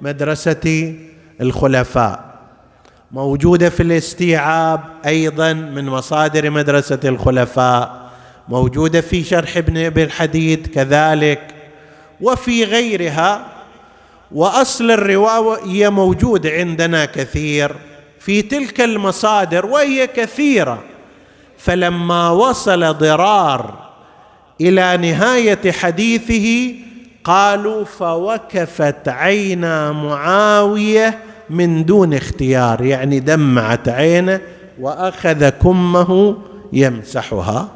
مدرسة 0.00 0.94
الخلفاء. 1.40 2.38
موجودة 3.12 3.68
في 3.68 3.82
الاستيعاب 3.82 4.80
أيضا 5.06 5.52
من 5.52 5.86
مصادر 5.86 6.50
مدرسة 6.50 7.00
الخلفاء. 7.04 8.10
موجودة 8.48 9.00
في 9.00 9.24
شرح 9.24 9.56
ابن 9.56 9.76
أبي 9.76 10.04
الحديد 10.04 10.66
كذلك 10.66 11.54
وفي 12.22 12.64
غيرها 12.64 13.46
وأصل 14.32 14.90
الروايه 14.90 15.88
موجود 15.88 16.46
عندنا 16.46 17.04
كثير 17.04 17.76
في 18.20 18.42
تلك 18.42 18.80
المصادر 18.80 19.66
وهي 19.66 20.06
كثيرة. 20.06 20.82
فلما 21.58 22.30
وصل 22.30 22.94
ضرار 22.94 23.90
إلى 24.60 24.96
نهاية 24.96 25.72
حديثه 25.72 26.74
قالوا 27.24 27.84
فوكفت 27.84 29.08
عينا 29.08 29.92
معاوية 29.92 31.18
من 31.50 31.84
دون 31.84 32.14
اختيار 32.14 32.84
يعني 32.84 33.20
دمعت 33.20 33.88
عينه 33.88 34.40
وأخذ 34.80 35.48
كمه 35.48 36.36
يمسحها. 36.72 37.68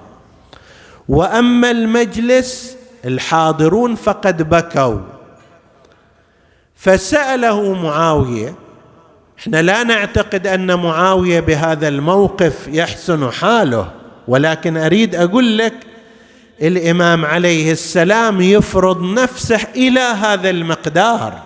وأما 1.09 1.71
المجلس 1.71 2.77
الحاضرون 3.05 3.95
فقد 3.95 4.49
بكوا. 4.49 4.99
فسأله 6.75 7.73
معاوية 7.73 8.55
إحنا 9.39 9.63
لا 9.63 9.83
نعتقد 9.83 10.47
أن 10.47 10.75
معاوية 10.75 11.41
بهذا 11.41 11.89
الموقف 11.89 12.69
يحسن 12.69 13.31
حاله 13.31 13.91
ولكن 14.29 14.77
أريد 14.77 15.15
أقول 15.15 15.59
لك 15.59 15.75
الإمام 16.63 17.25
عليه 17.25 17.73
السلام 17.73 18.41
يفرض 18.41 19.03
نفسه 19.03 19.61
إلى 19.77 20.01
هذا 20.01 20.51
المقدار. 20.51 21.43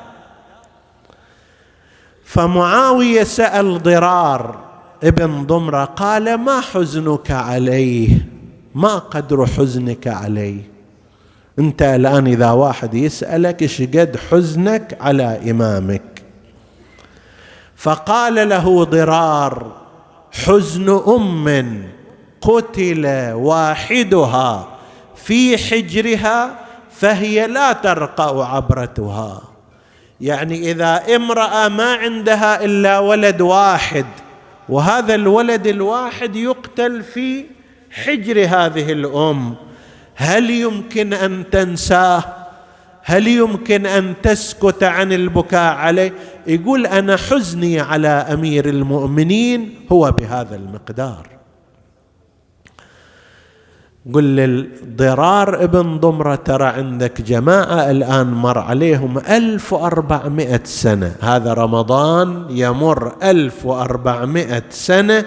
فمعاوية 2.25 3.23
سأل 3.23 3.83
ضرار 3.83 4.59
ابن 5.05 5.47
ضمرة 5.47 5.85
قال 5.85 6.35
ما 6.35 6.61
حزنك 6.61 7.31
عليه؟ 7.31 8.27
ما 8.75 8.99
قدر 8.99 9.47
حزنك 9.47 10.07
عليه؟ 10.07 10.78
انت 11.59 11.83
الآن 11.83 12.27
إذا 12.27 12.51
واحد 12.51 12.95
يسألك 12.95 13.63
إيش 13.63 13.83
قد 13.83 14.17
حزنك 14.31 14.99
على 15.01 15.51
إمامك. 15.51 16.23
فقال 17.77 18.49
له 18.49 18.85
ضرار 18.85 19.73
حزن 20.33 21.03
أم 21.09 21.83
قتل 22.41 23.07
واحدها 23.33 24.69
في 25.17 25.59
حجرها 25.59 26.59
فهي 26.91 27.47
لا 27.47 27.73
ترقا 27.73 28.45
عبرتها. 28.45 29.43
يعني 30.21 30.71
إذا 30.71 31.17
امرأة 31.17 31.69
ما 31.69 31.95
عندها 31.95 32.65
إلا 32.65 32.99
ولد 32.99 33.41
واحد 33.41 34.07
وهذا 34.69 35.15
الولد 35.15 35.67
الواحد 35.67 36.37
يقتل 36.37 37.03
في 37.03 37.45
حجر 37.91 38.41
هذه 38.41 38.93
الأم. 38.93 39.68
هل 40.21 40.51
يمكن 40.51 41.13
أن 41.13 41.51
تنساه؟ 41.51 42.25
هل 43.03 43.29
يمكن 43.29 43.87
أن 43.87 44.15
تسكت 44.23 44.83
عن 44.83 45.13
البكاء 45.13 45.75
عليه؟ 45.75 46.13
يقول 46.47 46.87
أنا 46.87 47.17
حزني 47.17 47.81
على 47.81 48.09
أمير 48.09 48.69
المؤمنين 48.69 49.75
هو 49.93 50.13
بهذا 50.13 50.57
المقدار. 50.57 51.29
قل 54.15 54.25
للضرار 54.25 55.65
ابن 55.65 55.99
ضمرة 55.99 56.35
ترى 56.35 56.67
عندك 56.67 57.23
جماعة 57.23 57.91
الآن 57.91 58.27
مر 58.27 58.59
عليهم 58.59 59.19
ألف 59.19 59.73
وأربعمائة 59.73 60.61
سنة. 60.65 61.17
هذا 61.21 61.53
رمضان 61.53 62.47
يمر 62.51 63.17
ألف 63.23 63.67
وأربعمائة 63.67 64.63
سنة 64.71 65.25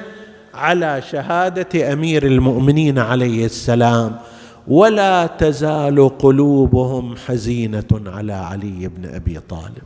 على 0.53 1.01
شهادة 1.11 1.93
أمير 1.93 2.25
المؤمنين 2.25 2.99
عليه 2.99 3.45
السلام. 3.45 4.17
ولا 4.67 5.27
تزال 5.27 6.17
قلوبهم 6.17 7.15
حزينة 7.27 8.01
على 8.05 8.33
علي 8.33 8.87
بن 8.87 9.15
أبي 9.15 9.39
طالب. 9.49 9.83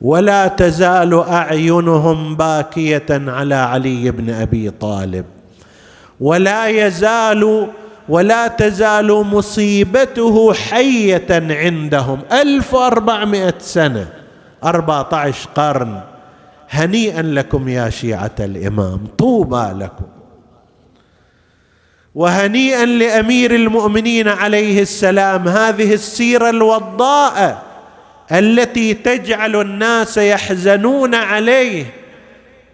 ولا 0.00 0.48
تزال 0.48 1.14
أعينهم 1.14 2.36
باكية 2.36 3.06
على 3.10 3.54
علي 3.54 4.10
بن 4.10 4.30
أبي 4.30 4.70
طالب. 4.70 5.24
ولا 6.20 6.66
يزال 6.66 7.66
ولا 8.08 8.48
تزال 8.48 9.12
مصيبته 9.12 10.52
حية 10.52 11.26
عندهم. 11.30 12.20
ألف 12.32 12.74
وأربعمائة 12.74 13.54
سنة 13.58 14.06
أربعة 14.64 15.08
عشر 15.12 15.48
قرن. 15.54 16.00
هنيئا 16.70 17.22
لكم 17.22 17.68
يا 17.68 17.90
شيعة 17.90 18.34
الإمام. 18.40 19.00
طوبى 19.18 19.72
لكم. 19.84 20.19
وهنيئا 22.14 22.84
لأمير 22.84 23.54
المؤمنين 23.54 24.28
عليه 24.28 24.82
السلام 24.82 25.48
هذه 25.48 25.94
السيرة 25.94 26.50
الوضاءة 26.50 27.62
التي 28.32 28.94
تجعل 28.94 29.56
الناس 29.56 30.16
يحزنون 30.16 31.14
عليه 31.14 31.86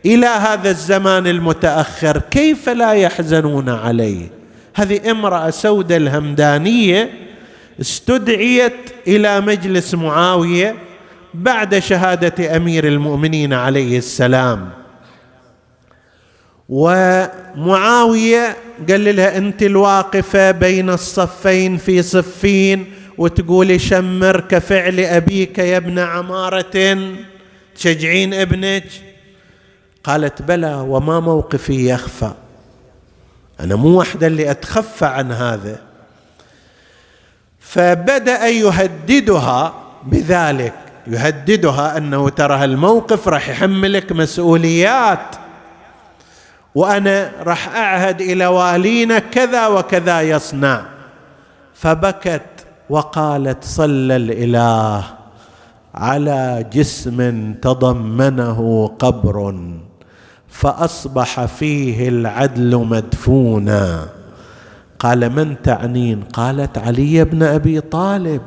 إلى 0.06 0.26
هذا 0.26 0.70
الزمان 0.70 1.26
المتأخر. 1.26 2.18
كيف 2.30 2.68
لا 2.68 2.92
يحزنون 2.92 3.68
عليه؟ 3.68 4.26
هذه 4.74 5.10
امرأة 5.10 5.50
سودة 5.50 5.96
الهمدانية 5.96 7.10
استدعيت 7.80 8.90
إلى 9.06 9.40
مجلس 9.40 9.94
معاوية 9.94 10.76
بعد 11.34 11.78
شهادة 11.78 12.56
أمير 12.56 12.86
المؤمنين 12.88 13.52
عليه 13.52 13.98
السلام. 13.98 14.70
ومعاوية 16.68 18.56
قال 18.88 19.16
لها 19.16 19.38
انت 19.38 19.62
الواقفة 19.62 20.50
بين 20.50 20.90
الصفين 20.90 21.76
في 21.76 22.02
صفين 22.02 22.92
وتقولي 23.18 23.78
شمر 23.78 24.40
كفعل 24.40 25.00
أبيك 25.00 25.58
يا 25.58 25.76
ابن 25.76 25.98
عمارة. 25.98 26.98
تشجعين 27.76 28.34
ابنك؟ 28.34 28.84
قالت 30.04 30.42
بلى 30.42 30.74
وما 30.74 31.20
موقفي 31.20 31.90
يخفى. 31.90 32.32
أنا 33.60 33.76
مو 33.76 34.00
وحدة 34.00 34.26
اللي 34.26 34.50
أتخفى 34.50 35.06
عن 35.06 35.32
هذا. 35.32 35.80
فبدأ 37.60 38.46
يهددها 38.46 39.74
بذلك. 40.04 40.74
يهددها 41.06 41.96
أنه 41.96 42.28
ترى 42.28 42.64
الموقف 42.64 43.28
راح 43.28 43.48
يحملك 43.48 44.12
مسؤوليات. 44.12 45.45
وأنا 46.76 47.32
راح 47.40 47.68
أعهد 47.76 48.20
إلى 48.20 48.46
والينا 48.46 49.18
كذا 49.18 49.66
وكذا 49.66 50.22
يصنع. 50.22 50.82
فبكت 51.74 52.68
وقالت 52.90 53.64
صلى 53.64 54.16
الإله 54.16 55.04
على 55.94 56.66
جسم 56.72 57.52
تضمنه 57.52 58.90
قبر 58.98 59.38
فأصبح 60.48 61.44
فيه 61.44 62.08
العدل 62.08 62.76
مدفونا. 62.76 64.08
قال 64.98 65.30
من 65.32 65.62
تعنين؟ 65.62 66.20
قالت 66.32 66.78
علي 66.78 67.24
بن 67.24 67.42
أبي 67.42 67.80
طالب. 67.80 68.42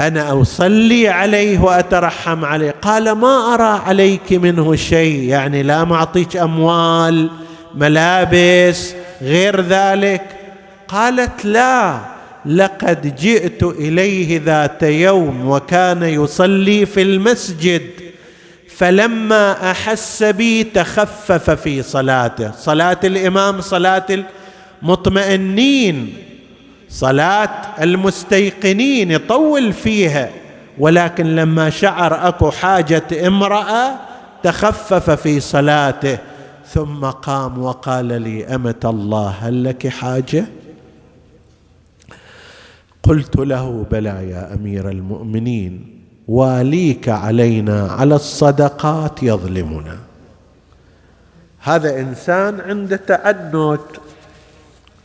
أنا 0.00 0.42
أصلي 0.42 1.08
عليه 1.08 1.58
وأترحم 1.58 2.44
عليه. 2.44 2.74
قال 2.82 3.12
ما 3.12 3.54
أرى 3.54 3.82
عليك 3.86 4.32
منه 4.32 4.74
شيء. 4.74 5.22
يعني 5.22 5.62
لا 5.62 5.84
معطيك 5.84 6.36
أموال 6.36 7.30
ملابس 7.74 8.94
غير 9.22 9.60
ذلك. 9.60 10.22
قالت 10.88 11.44
لا 11.44 11.98
لقد 12.46 13.16
جئت 13.16 13.62
إليه 13.62 14.40
ذات 14.44 14.82
يوم 14.82 15.48
وكان 15.48 16.02
يصلي 16.02 16.86
في 16.86 17.02
المسجد 17.02 17.82
فلما 18.76 19.70
أحس 19.70 20.22
بي 20.22 20.64
تخفف 20.64 21.50
في 21.50 21.82
صلاته. 21.82 22.52
صلاة 22.58 22.98
الإمام 23.04 23.60
صلاة 23.60 24.06
المطمئنين. 24.82 26.14
صلاة 26.88 27.82
المستيقنين 27.82 29.10
يطول 29.10 29.72
فيها 29.72 30.30
ولكن 30.78 31.36
لما 31.36 31.70
شعر 31.70 32.28
أكو 32.28 32.50
حاجة 32.50 33.26
امرأة 33.26 33.94
تخفف 34.42 35.10
في 35.10 35.40
صلاته 35.40 36.18
ثم 36.66 37.04
قام 37.04 37.62
وقال 37.62 38.22
لي 38.22 38.46
أمة 38.46 38.80
الله 38.84 39.28
هل 39.28 39.64
لك 39.64 39.88
حاجة؟ 39.88 40.44
قلت 43.02 43.36
له 43.36 43.86
بلى 43.90 44.30
يا 44.30 44.54
أمير 44.54 44.90
المؤمنين 44.90 45.98
واليك 46.28 47.08
علينا 47.08 47.86
على 47.92 48.14
الصدقات 48.14 49.22
يظلمنا. 49.22 49.98
هذا 51.60 52.00
إنسان 52.00 52.60
عنده 52.60 52.96
تعنت 52.96 53.80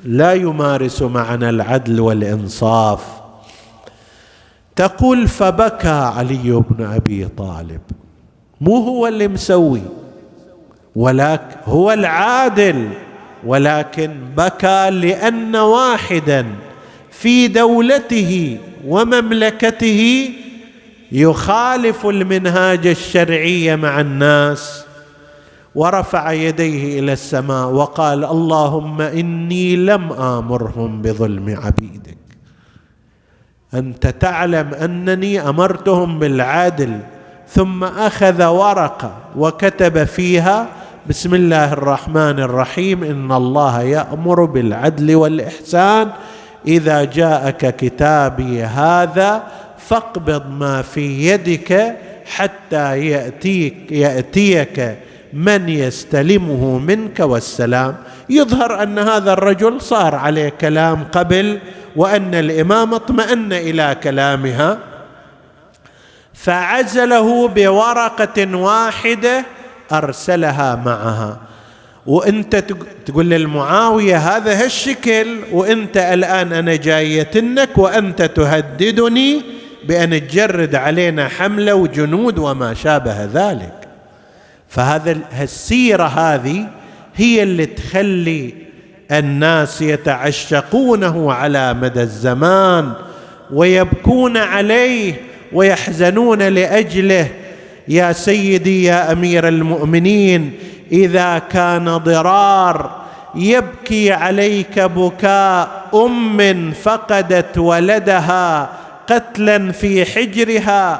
لا 0.06 0.34
يمارس 0.34 1.02
معنا 1.02 1.50
العدل 1.50 2.00
والإنصاف. 2.00 3.06
تقول 4.76 5.28
فبكى 5.28 5.88
علي 5.88 6.64
بن 6.70 6.86
أبي 6.86 7.28
طالب. 7.38 7.82
مو 8.62 8.78
هو 8.78 9.08
اللي 9.08 9.28
مسوي 9.28 9.82
ولكن 10.96 11.56
هو 11.66 11.92
العادل 11.92 12.90
ولكن 13.46 14.12
بكى 14.38 14.90
لأن 14.90 15.56
واحدا 15.56 16.46
في 17.12 17.48
دولته 17.48 18.58
ومملكته 18.88 20.30
يخالف 21.12 22.06
المنهاج 22.06 22.88
الشرعي 22.88 23.76
مع 23.76 24.00
الناس. 24.02 24.86
ورفع 25.76 26.32
يديه 26.32 27.00
إلى 27.00 27.14
السماء 27.14 27.70
وقال 27.70 28.26
اللهم 28.26 29.02
إني 29.02 29.76
لم 29.76 30.14
آمرهم 30.14 31.02
بظلم 31.02 31.60
عبيدك. 31.64 32.18
أنت 33.74 34.08
تعلم 34.08 34.74
أنني 34.74 35.50
أمرتهم 35.50 36.20
بالعدل 36.20 37.00
ثم 37.48 37.84
أخذ 37.84 38.44
ورقه 38.46 39.12
وكتب 39.38 40.04
فيها 40.04 40.68
بسم 41.10 41.36
الله 41.36 41.74
الرحمن 41.74 42.40
الرحيم 42.40 43.04
إن 43.04 43.32
الله 43.32 43.82
يأمر 43.82 44.46
بالعدل 44.46 45.16
والإحسان 45.16 46.10
إذا 46.68 47.04
جاءك 47.04 47.76
كتابي 47.76 48.64
هذا 48.64 49.44
فاقبض 49.78 50.50
ما 50.50 50.82
في 50.82 51.28
يدك 51.28 51.96
حتى 52.26 53.08
يأتيك 53.08 53.92
يأتيك 53.92 54.98
من 55.34 55.70
يستلمه 55.70 56.80
منك 56.80 57.20
والسلام. 57.20 57.96
يظهر 58.30 58.84
أن 58.84 59.00
هذا 59.00 59.34
الرجل 59.34 59.82
صار 59.82 60.16
عليه 60.16 60.50
كلام 60.50 61.04
قبل 61.12 61.60
وأن 61.96 62.36
الإمام 62.36 62.94
اطمأن 62.94 63.54
إلى 63.54 63.98
كلامها. 64.04 64.78
فعزله 66.34 67.48
بورقة 67.48 68.58
واحدة 68.58 69.46
أرسلها 69.92 70.76
معها. 70.76 71.40
وأنت 72.06 72.56
تقول 73.06 73.30
للمعاوية 73.30 74.18
هذا 74.18 74.64
هالشكل 74.64 75.40
وأنت 75.52 75.98
الآن 75.98 76.54
أنا 76.54 76.76
جايتنك 76.76 77.78
وأنت 77.78 78.22
تهددني 78.22 79.42
بأن 79.88 80.28
تجرد 80.28 80.76
علينا 80.76 81.28
حملة 81.28 81.76
وجنود 81.76 82.40
وما 82.40 82.74
شابه 82.74 83.26
ذلك. 83.34 83.83
فهذا 84.74 85.18
السيره 85.42 86.04
هذه 86.04 86.68
هي 87.16 87.44
اللي 87.44 87.66
تخلي 87.66 88.54
الناس 89.12 89.82
يتعشقونه 89.82 91.34
على 91.34 91.74
مدى 91.74 92.02
الزمان 92.02 92.94
ويبكون 93.52 94.38
عليه 94.38 95.14
ويحزنون 95.54 96.42
لأجله. 96.42 97.28
يا 97.88 98.12
سيدي 98.12 98.84
يا 98.84 99.12
أمير 99.12 99.48
المؤمنين 99.48 100.52
إذا 100.92 101.42
كان 101.52 101.98
ضرار 101.98 103.04
يبكي 103.36 104.12
عليك 104.12 104.80
بكاء 104.80 105.70
أم 105.94 106.72
فقدت 106.72 107.58
ولدها 107.58 108.70
قتلا 109.08 109.72
في 109.72 110.06
حجرها 110.06 111.00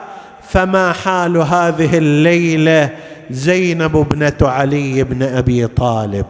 فما 0.50 0.94
حال 0.94 1.38
هذه 1.38 1.98
الليلة 1.98 2.90
زينب 3.32 3.98
ابنة 3.98 4.38
علي 4.42 5.04
بن 5.04 5.24
أبي 5.24 5.68
طالب. 5.68 6.26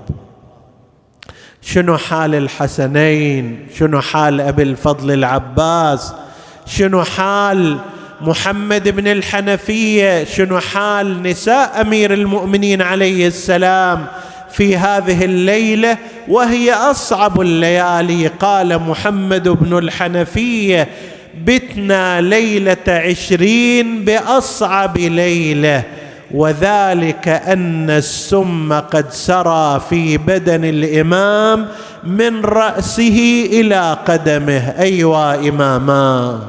شنو 1.62 1.98
حال 1.98 2.36
الحسنين؟ 2.36 3.68
شنو 3.78 4.02
حال 4.02 4.42
أبي 4.42 4.64
الفضل 4.64 5.12
العباس؟ 5.12 6.14
شنو 6.66 7.04
حال 7.04 7.78
محمد 8.22 8.90
بن 8.90 9.08
الحنفية؟ 9.08 10.24
شنو 10.24 10.60
حال 10.60 11.24
نساء 11.24 11.82
أمير 11.82 12.14
المؤمنين 12.14 12.82
عليه 12.82 13.28
السلام 13.28 14.06
في 14.52 14.78
هذه 14.78 15.26
الليلة 15.26 15.98
وهي 16.28 16.74
أصعب 16.74 17.42
الليالي؟ 17.42 18.28
قال 18.28 18.80
محمد 18.80 19.50
بن 19.50 19.78
الحنفية 19.78 20.88
بتنا 21.46 22.22
ليلة 22.22 22.78
عشرين 22.88 24.06
بأصعب 24.06 24.98
ليلة. 24.98 25.84
وذلك 26.34 27.28
أن 27.28 27.90
السم 27.90 28.74
قد 28.74 29.10
سرى 29.12 29.82
في 29.90 30.18
بدن 30.18 30.66
الإمام 30.66 31.68
من 32.04 32.42
رأسه 32.46 33.48
إلى 33.52 33.98
قدمه. 34.06 34.74
أيوا 34.80 35.50
إماما. 35.50 36.40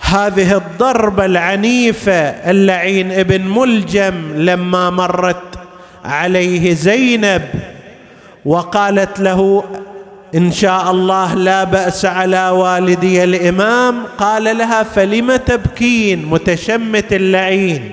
هذه 0.00 0.56
الضربة 0.56 1.24
العنيفة 1.24 2.12
اللعين 2.50 3.12
ابن 3.12 3.40
ملجم 3.42 4.14
لما 4.36 4.90
مرت 4.90 5.42
عليه 6.04 6.74
زينب 6.74 7.42
وقالت 8.44 9.20
له 9.20 9.64
إن 10.34 10.52
شاء 10.52 10.90
الله 10.90 11.34
لا 11.34 11.64
بأس 11.64 12.04
على 12.04 12.48
والدي 12.48 13.24
الإمام. 13.24 14.04
قال 14.18 14.44
لها 14.44 14.82
فلم 14.82 15.36
تبكين 15.36 16.26
متشمت 16.26 17.12
اللعين؟ 17.12 17.90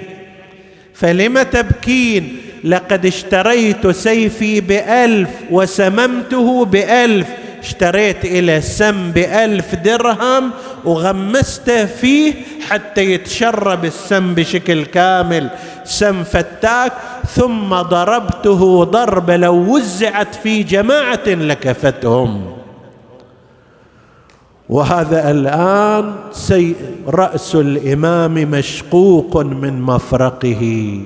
فلم 0.94 1.42
تبكين؟ 1.42 2.38
لقد 2.64 3.06
اشتريت 3.06 3.88
سيفي 3.88 4.62
بألف 4.62 5.30
وسممته 5.52 6.66
بألف 6.66 7.28
اشتريت 7.64 8.26
إلى 8.26 8.62
سم 8.62 9.12
بألف 9.12 9.76
درهم 9.76 10.52
وغمسته 10.86 11.86
فيه 11.86 12.34
حتى 12.70 13.02
يتشرب 13.02 13.86
السم 13.86 14.34
بشكل 14.36 14.86
كامل. 14.86 15.50
سم 15.84 16.24
فتاك 16.24 16.94
ثم 17.30 17.70
ضربته 17.76 18.84
ضربة 18.84 19.36
لو 19.38 19.76
وزعت 19.76 20.36
في 20.36 20.64
جماعة 20.64 21.28
لكفتهم. 21.28 22.54
وهذا 24.70 25.32
الآن 25.32 26.16
سي 26.32 26.76
رأس 27.08 27.56
الإمام 27.56 28.34
مشقوق 28.34 29.38
من 29.38 29.82
مفرقه. 29.82 31.02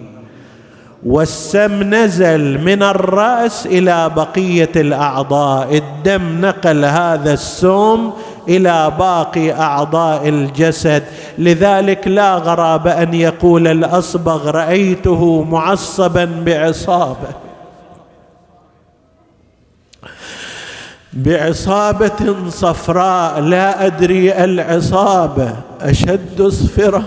والسم 1.08 1.94
نزل 1.94 2.62
من 2.62 2.84
الرأس 2.84 3.66
إلى 3.66 4.12
بقية 4.16 4.72
الأعضاء. 4.76 5.78
الدم 5.78 6.42
نقل 6.46 6.86
هذا 6.86 7.34
السم 7.34 8.12
إلى 8.50 8.92
باقي 9.00 9.54
أعضاء 9.54 10.30
الجسد. 10.30 11.04
لذلك 11.38 12.08
لا 12.08 12.36
غراب 12.36 12.88
أن 12.88 13.14
يقول 13.14 13.68
الأصبغ 13.68 14.50
رأيته 14.50 15.44
معصبا 15.44 16.26
بعصابة. 16.46 17.30
بعصابة 21.14 22.36
صفراء 22.50 23.40
لا 23.40 23.86
أدري 23.86 24.44
العصابة. 24.44 25.56
أشد 25.82 26.48
صفره 26.48 27.04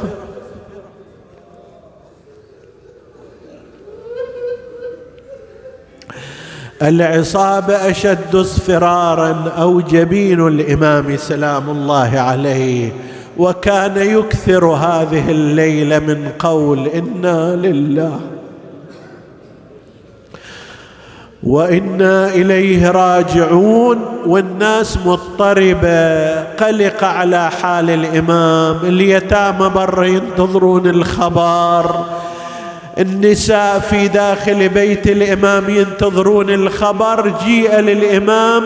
العصابه 6.83 7.91
أشد 7.91 8.35
اصفرارا 8.35 9.53
أو 9.59 9.81
جبين 9.81 10.47
الإمام 10.47 11.17
سلام 11.17 11.71
الله 11.71 12.19
عليه 12.19 12.93
وكان 13.39 13.97
يكثر 13.97 14.65
هذه 14.65 15.31
الليلة 15.31 15.99
من 15.99 16.29
قول 16.39 16.87
إنا 16.87 17.57
لله 17.57 18.21
وإنا 21.43 22.29
إليه 22.29 22.91
راجعون 22.91 23.99
والناس 24.27 24.99
مضطربة 25.07 26.41
قلق 26.43 27.05
على 27.05 27.51
حال 27.51 27.91
الإمام 27.91 28.77
اليتامى 28.83 29.69
بر 29.69 30.05
ينتظرون 30.05 30.87
الخبر 30.87 32.05
النساء 33.01 33.79
في 33.79 34.09
داخل 34.09 34.69
بيت 34.69 35.07
الإمام 35.07 35.71
ينتظرون 35.71 36.51
الخبر 36.51 37.33
جيء 37.45 37.77
للإمام 37.77 38.65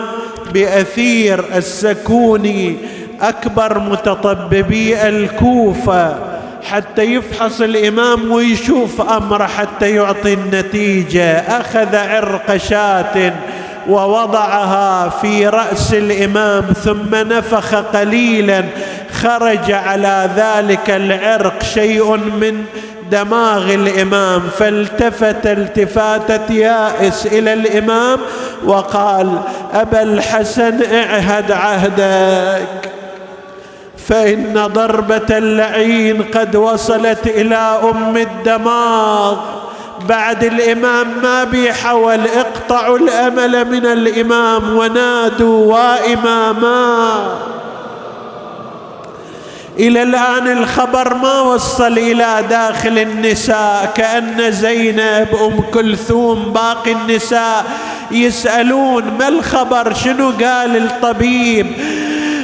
بأثير 0.53 1.45
السكوني 1.55 2.75
أكبر 3.21 3.79
متطببي 3.79 5.07
الكوفة 5.09 6.15
حتى 6.63 7.01
يفحص 7.01 7.61
الإمام 7.61 8.31
ويشوف 8.31 9.01
امره 9.01 9.45
حتى 9.45 9.89
يعطي 9.89 10.33
النتيجة. 10.33 11.39
أخذ 11.39 11.95
عرق 11.95 12.57
شاة 12.57 13.33
ووضعها 13.89 15.09
في 15.09 15.47
رأس 15.47 15.93
الإمام 15.93 16.63
ثم 16.63 17.15
نفخ 17.15 17.75
قليلا 17.75 18.63
خرج 19.11 19.71
على 19.71 20.29
ذلك 20.35 20.89
العرق 20.89 21.63
شيء 21.63 22.15
من 22.15 22.65
دماغ 23.11 23.73
الإمام 23.73 24.41
فالتفت 24.59 25.47
التفاته 25.47 26.53
يائس 26.53 27.25
إلى 27.25 27.53
الإمام 27.53 28.19
وقال 28.65 29.39
أبا 29.73 30.01
الحسن 30.01 30.93
اعهد 30.93 31.51
عهدك. 31.51 32.91
فإن 34.07 34.67
ضربة 34.73 35.37
اللعين 35.37 36.23
قد 36.23 36.55
وصلت 36.55 37.27
إلى 37.27 37.79
أم 37.83 38.17
الدماغ. 38.17 39.35
بعد 40.09 40.43
الإمام 40.43 41.07
ما 41.23 41.43
بيحول 41.43 42.19
اقطعوا 42.37 42.97
الأمل 42.97 43.71
من 43.71 43.85
الإمام 43.85 44.77
ونادوا 44.77 45.73
وإماما. 45.73 47.15
إلى 49.79 50.03
الآن 50.03 50.57
الخبر 50.57 51.13
ما 51.13 51.41
وصل 51.41 51.97
إلى 51.97 52.43
داخل 52.49 52.99
النساء 52.99 53.93
كأن 53.95 54.51
زينب 54.51 55.27
أم 55.41 55.61
كلثوم 55.73 56.53
باقي 56.53 56.91
النساء 56.91 57.65
يسألون 58.11 59.03
ما 59.19 59.27
الخبر؟ 59.27 59.93
شنو 59.93 60.29
قال 60.29 60.77
الطبيب؟ 60.77 61.67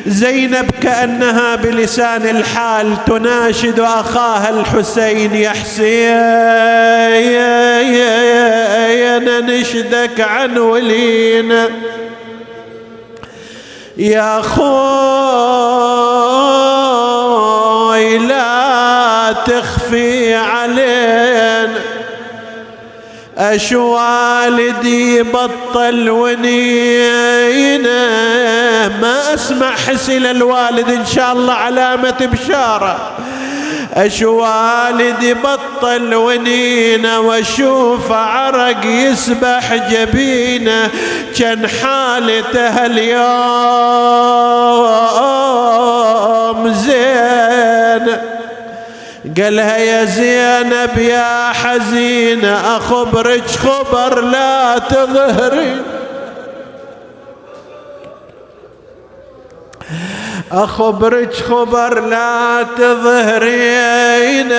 زينب 0.07 0.71
كأنها 0.81 1.55
بلسان 1.55 2.21
الحال 2.21 3.05
تناشد 3.05 3.79
أخاها 3.79 4.49
الحسين 4.49 5.35
يا 5.35 5.49
حسين 5.49 6.01
نشدك 9.45 10.21
عن 10.21 10.57
ولينا 10.57 11.69
يا 13.97 14.41
خوي 14.41 16.00
تخفي 19.31 20.35
علينا. 20.35 21.79
اش 23.37 23.71
والدي 23.71 25.23
بطل 25.23 26.09
ونينا 26.09 27.91
ما 28.87 29.33
أسمع 29.33 29.75
حسل 29.75 30.25
الوالد 30.25 30.89
إن 30.89 31.05
شاء 31.05 31.33
الله 31.33 31.53
علامة 31.53 32.29
بشارة. 32.31 33.11
اش 33.93 34.21
والدي 34.21 35.33
بطل 35.33 36.15
ونينا 36.15 37.17
وأشوف 37.17 38.11
عرق 38.11 38.85
يسبح 38.85 39.75
جبينة. 39.75 40.89
كان 41.37 41.67
حالته 41.67 42.85
اليوم 42.85 43.21
قالها 49.37 49.77
يا 49.77 50.05
زينب 50.05 50.97
يا 50.97 51.51
حزينة 51.51 52.77
أخبرك 52.77 53.47
خبر 53.47 54.21
لا 54.21 54.77
تظهري. 54.77 55.81
أخبرك 60.51 61.33
خبر 61.33 61.99
لا 61.99 62.65
تظهرين 62.77 64.49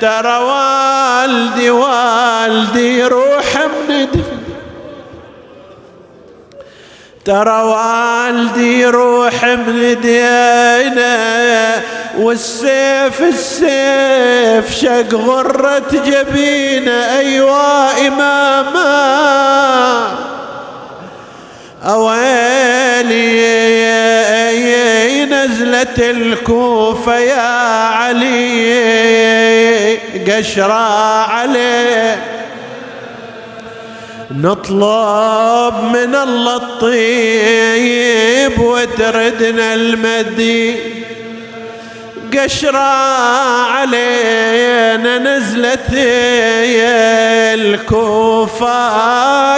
ترى 0.00 0.38
والدي؟ 0.38 1.70
والدي 1.70 3.04
روح 3.04 3.56
من 3.88 4.35
ترى 7.26 7.62
والدي 7.62 8.86
روح 8.86 9.44
من 9.44 10.00
دينا 10.02 11.82
والسيف 12.18 13.22
السيف 13.22 14.74
شق 14.80 15.14
غرة 15.14 15.90
جبينه. 15.92 17.18
أيوا 17.18 18.06
إماما. 18.06 18.86
أويلي 21.84 23.46
نزلت 25.24 25.98
الكوفة 25.98 27.18
يا 27.18 27.40
علي 27.88 28.86
قشرة 30.30 31.22
عليه. 31.22 32.35
نطلب 34.30 35.74
من 35.92 36.14
الله 36.14 36.56
الطيب 36.56 38.60
وتردنا 38.60 39.74
المدي. 39.74 40.76
قشرة 42.38 42.78
علينا 43.70 45.18
نزلت 45.18 45.90
الكوفة 47.54 48.68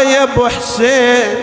يا 0.01 0.23
أبو 0.23 0.49
حسين. 0.49 1.37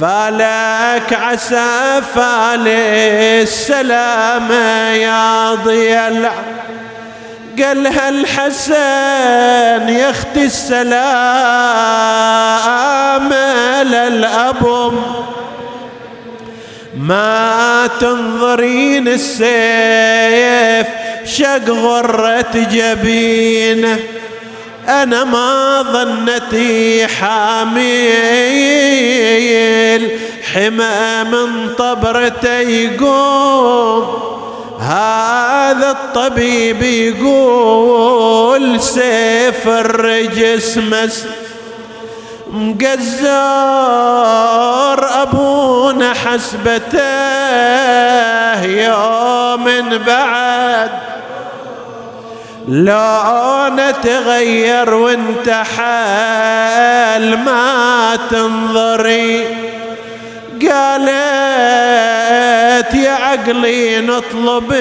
فلك 0.00 1.12
عسى 1.12 2.02
فالي 2.14 3.42
السلامة 3.42 4.90
يا 4.90 5.54
ضيال 5.54 6.30
قالها 7.62 8.08
الحسن 8.08 8.74
يا 9.88 10.10
أختي 10.10 10.44
السلام 10.44 10.96
للأب 13.82 14.92
ما 16.96 17.88
تنظرين 18.00 19.08
السيف 19.08 20.86
شق 21.24 21.70
غرة 21.70 22.66
جبينه 22.72 23.98
أنا 24.88 25.24
ما 25.24 25.82
ظنتي 25.82 27.06
حاميل 27.06 27.86
حمى 30.54 31.24
من 31.30 31.74
طبرته 31.78 32.58
يقوم. 32.58 34.35
هذا 34.80 35.90
الطبيب 35.90 36.82
يقول 36.82 38.80
سيف 38.80 39.68
الرجس 39.68 40.78
مس 40.78 41.24
مقزر 42.52 43.26
أبونا 45.22 46.14
حسبته 46.14 47.02
يوم 48.64 49.98
بعد. 50.06 50.90
لونه 52.68 53.90
تغير 53.90 54.94
وانت 54.94 55.50
حال 55.76 57.38
ما 57.38 58.18
تنظري. 58.30 59.65
قالت 60.62 61.06
يا 62.94 63.10
عقلي 63.10 64.00
نطلب 64.00 64.72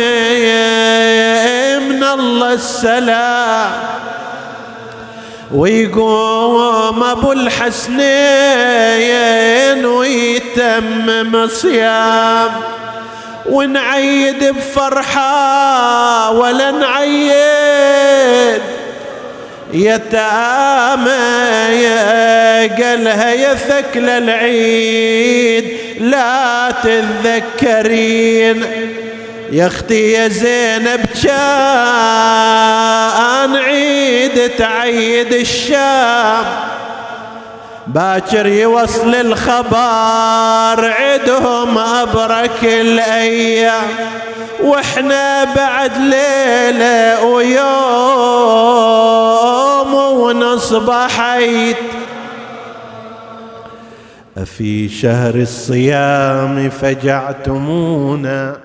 من 1.91 2.03
الله 2.03 2.53
السلام. 2.53 3.71
ويقوم 5.51 7.03
أبو 7.03 7.31
الحسنين 7.31 8.05
ويتمم 9.85 11.47
صيام. 11.47 12.51
ونعيد 13.45 14.43
بفرحة 14.43 16.31
ولا 16.31 16.71
نعيد 16.71 18.61
يتامى 19.75 21.11
يا 21.83 22.67
قالها 22.67 23.31
يا 23.31 23.53
ثكل 23.55 24.09
العيد 24.09 25.77
لا 25.99 26.73
تتذكرين 26.83 28.65
يا 29.51 29.67
أختي 29.67 30.11
يا 30.11 30.27
زينب 30.27 31.05
كان 31.23 31.55
عيد 33.55 34.51
تعيد 34.57 35.33
الشام. 35.33 36.45
باكر 37.87 38.45
يوصل 38.47 39.15
الخبر 39.15 40.91
عدهم 40.91 41.77
أبرك 41.77 42.63
الأيام. 42.63 43.87
وإحنا 44.61 45.43
بعد 45.43 45.97
ليلة 45.97 47.23
ويوم 47.23 48.85
ونصبحيت 50.15 51.77
أفي 54.37 54.89
شهر 54.89 55.35
الصيام 55.35 56.69
فجعتمونا. 56.69 58.64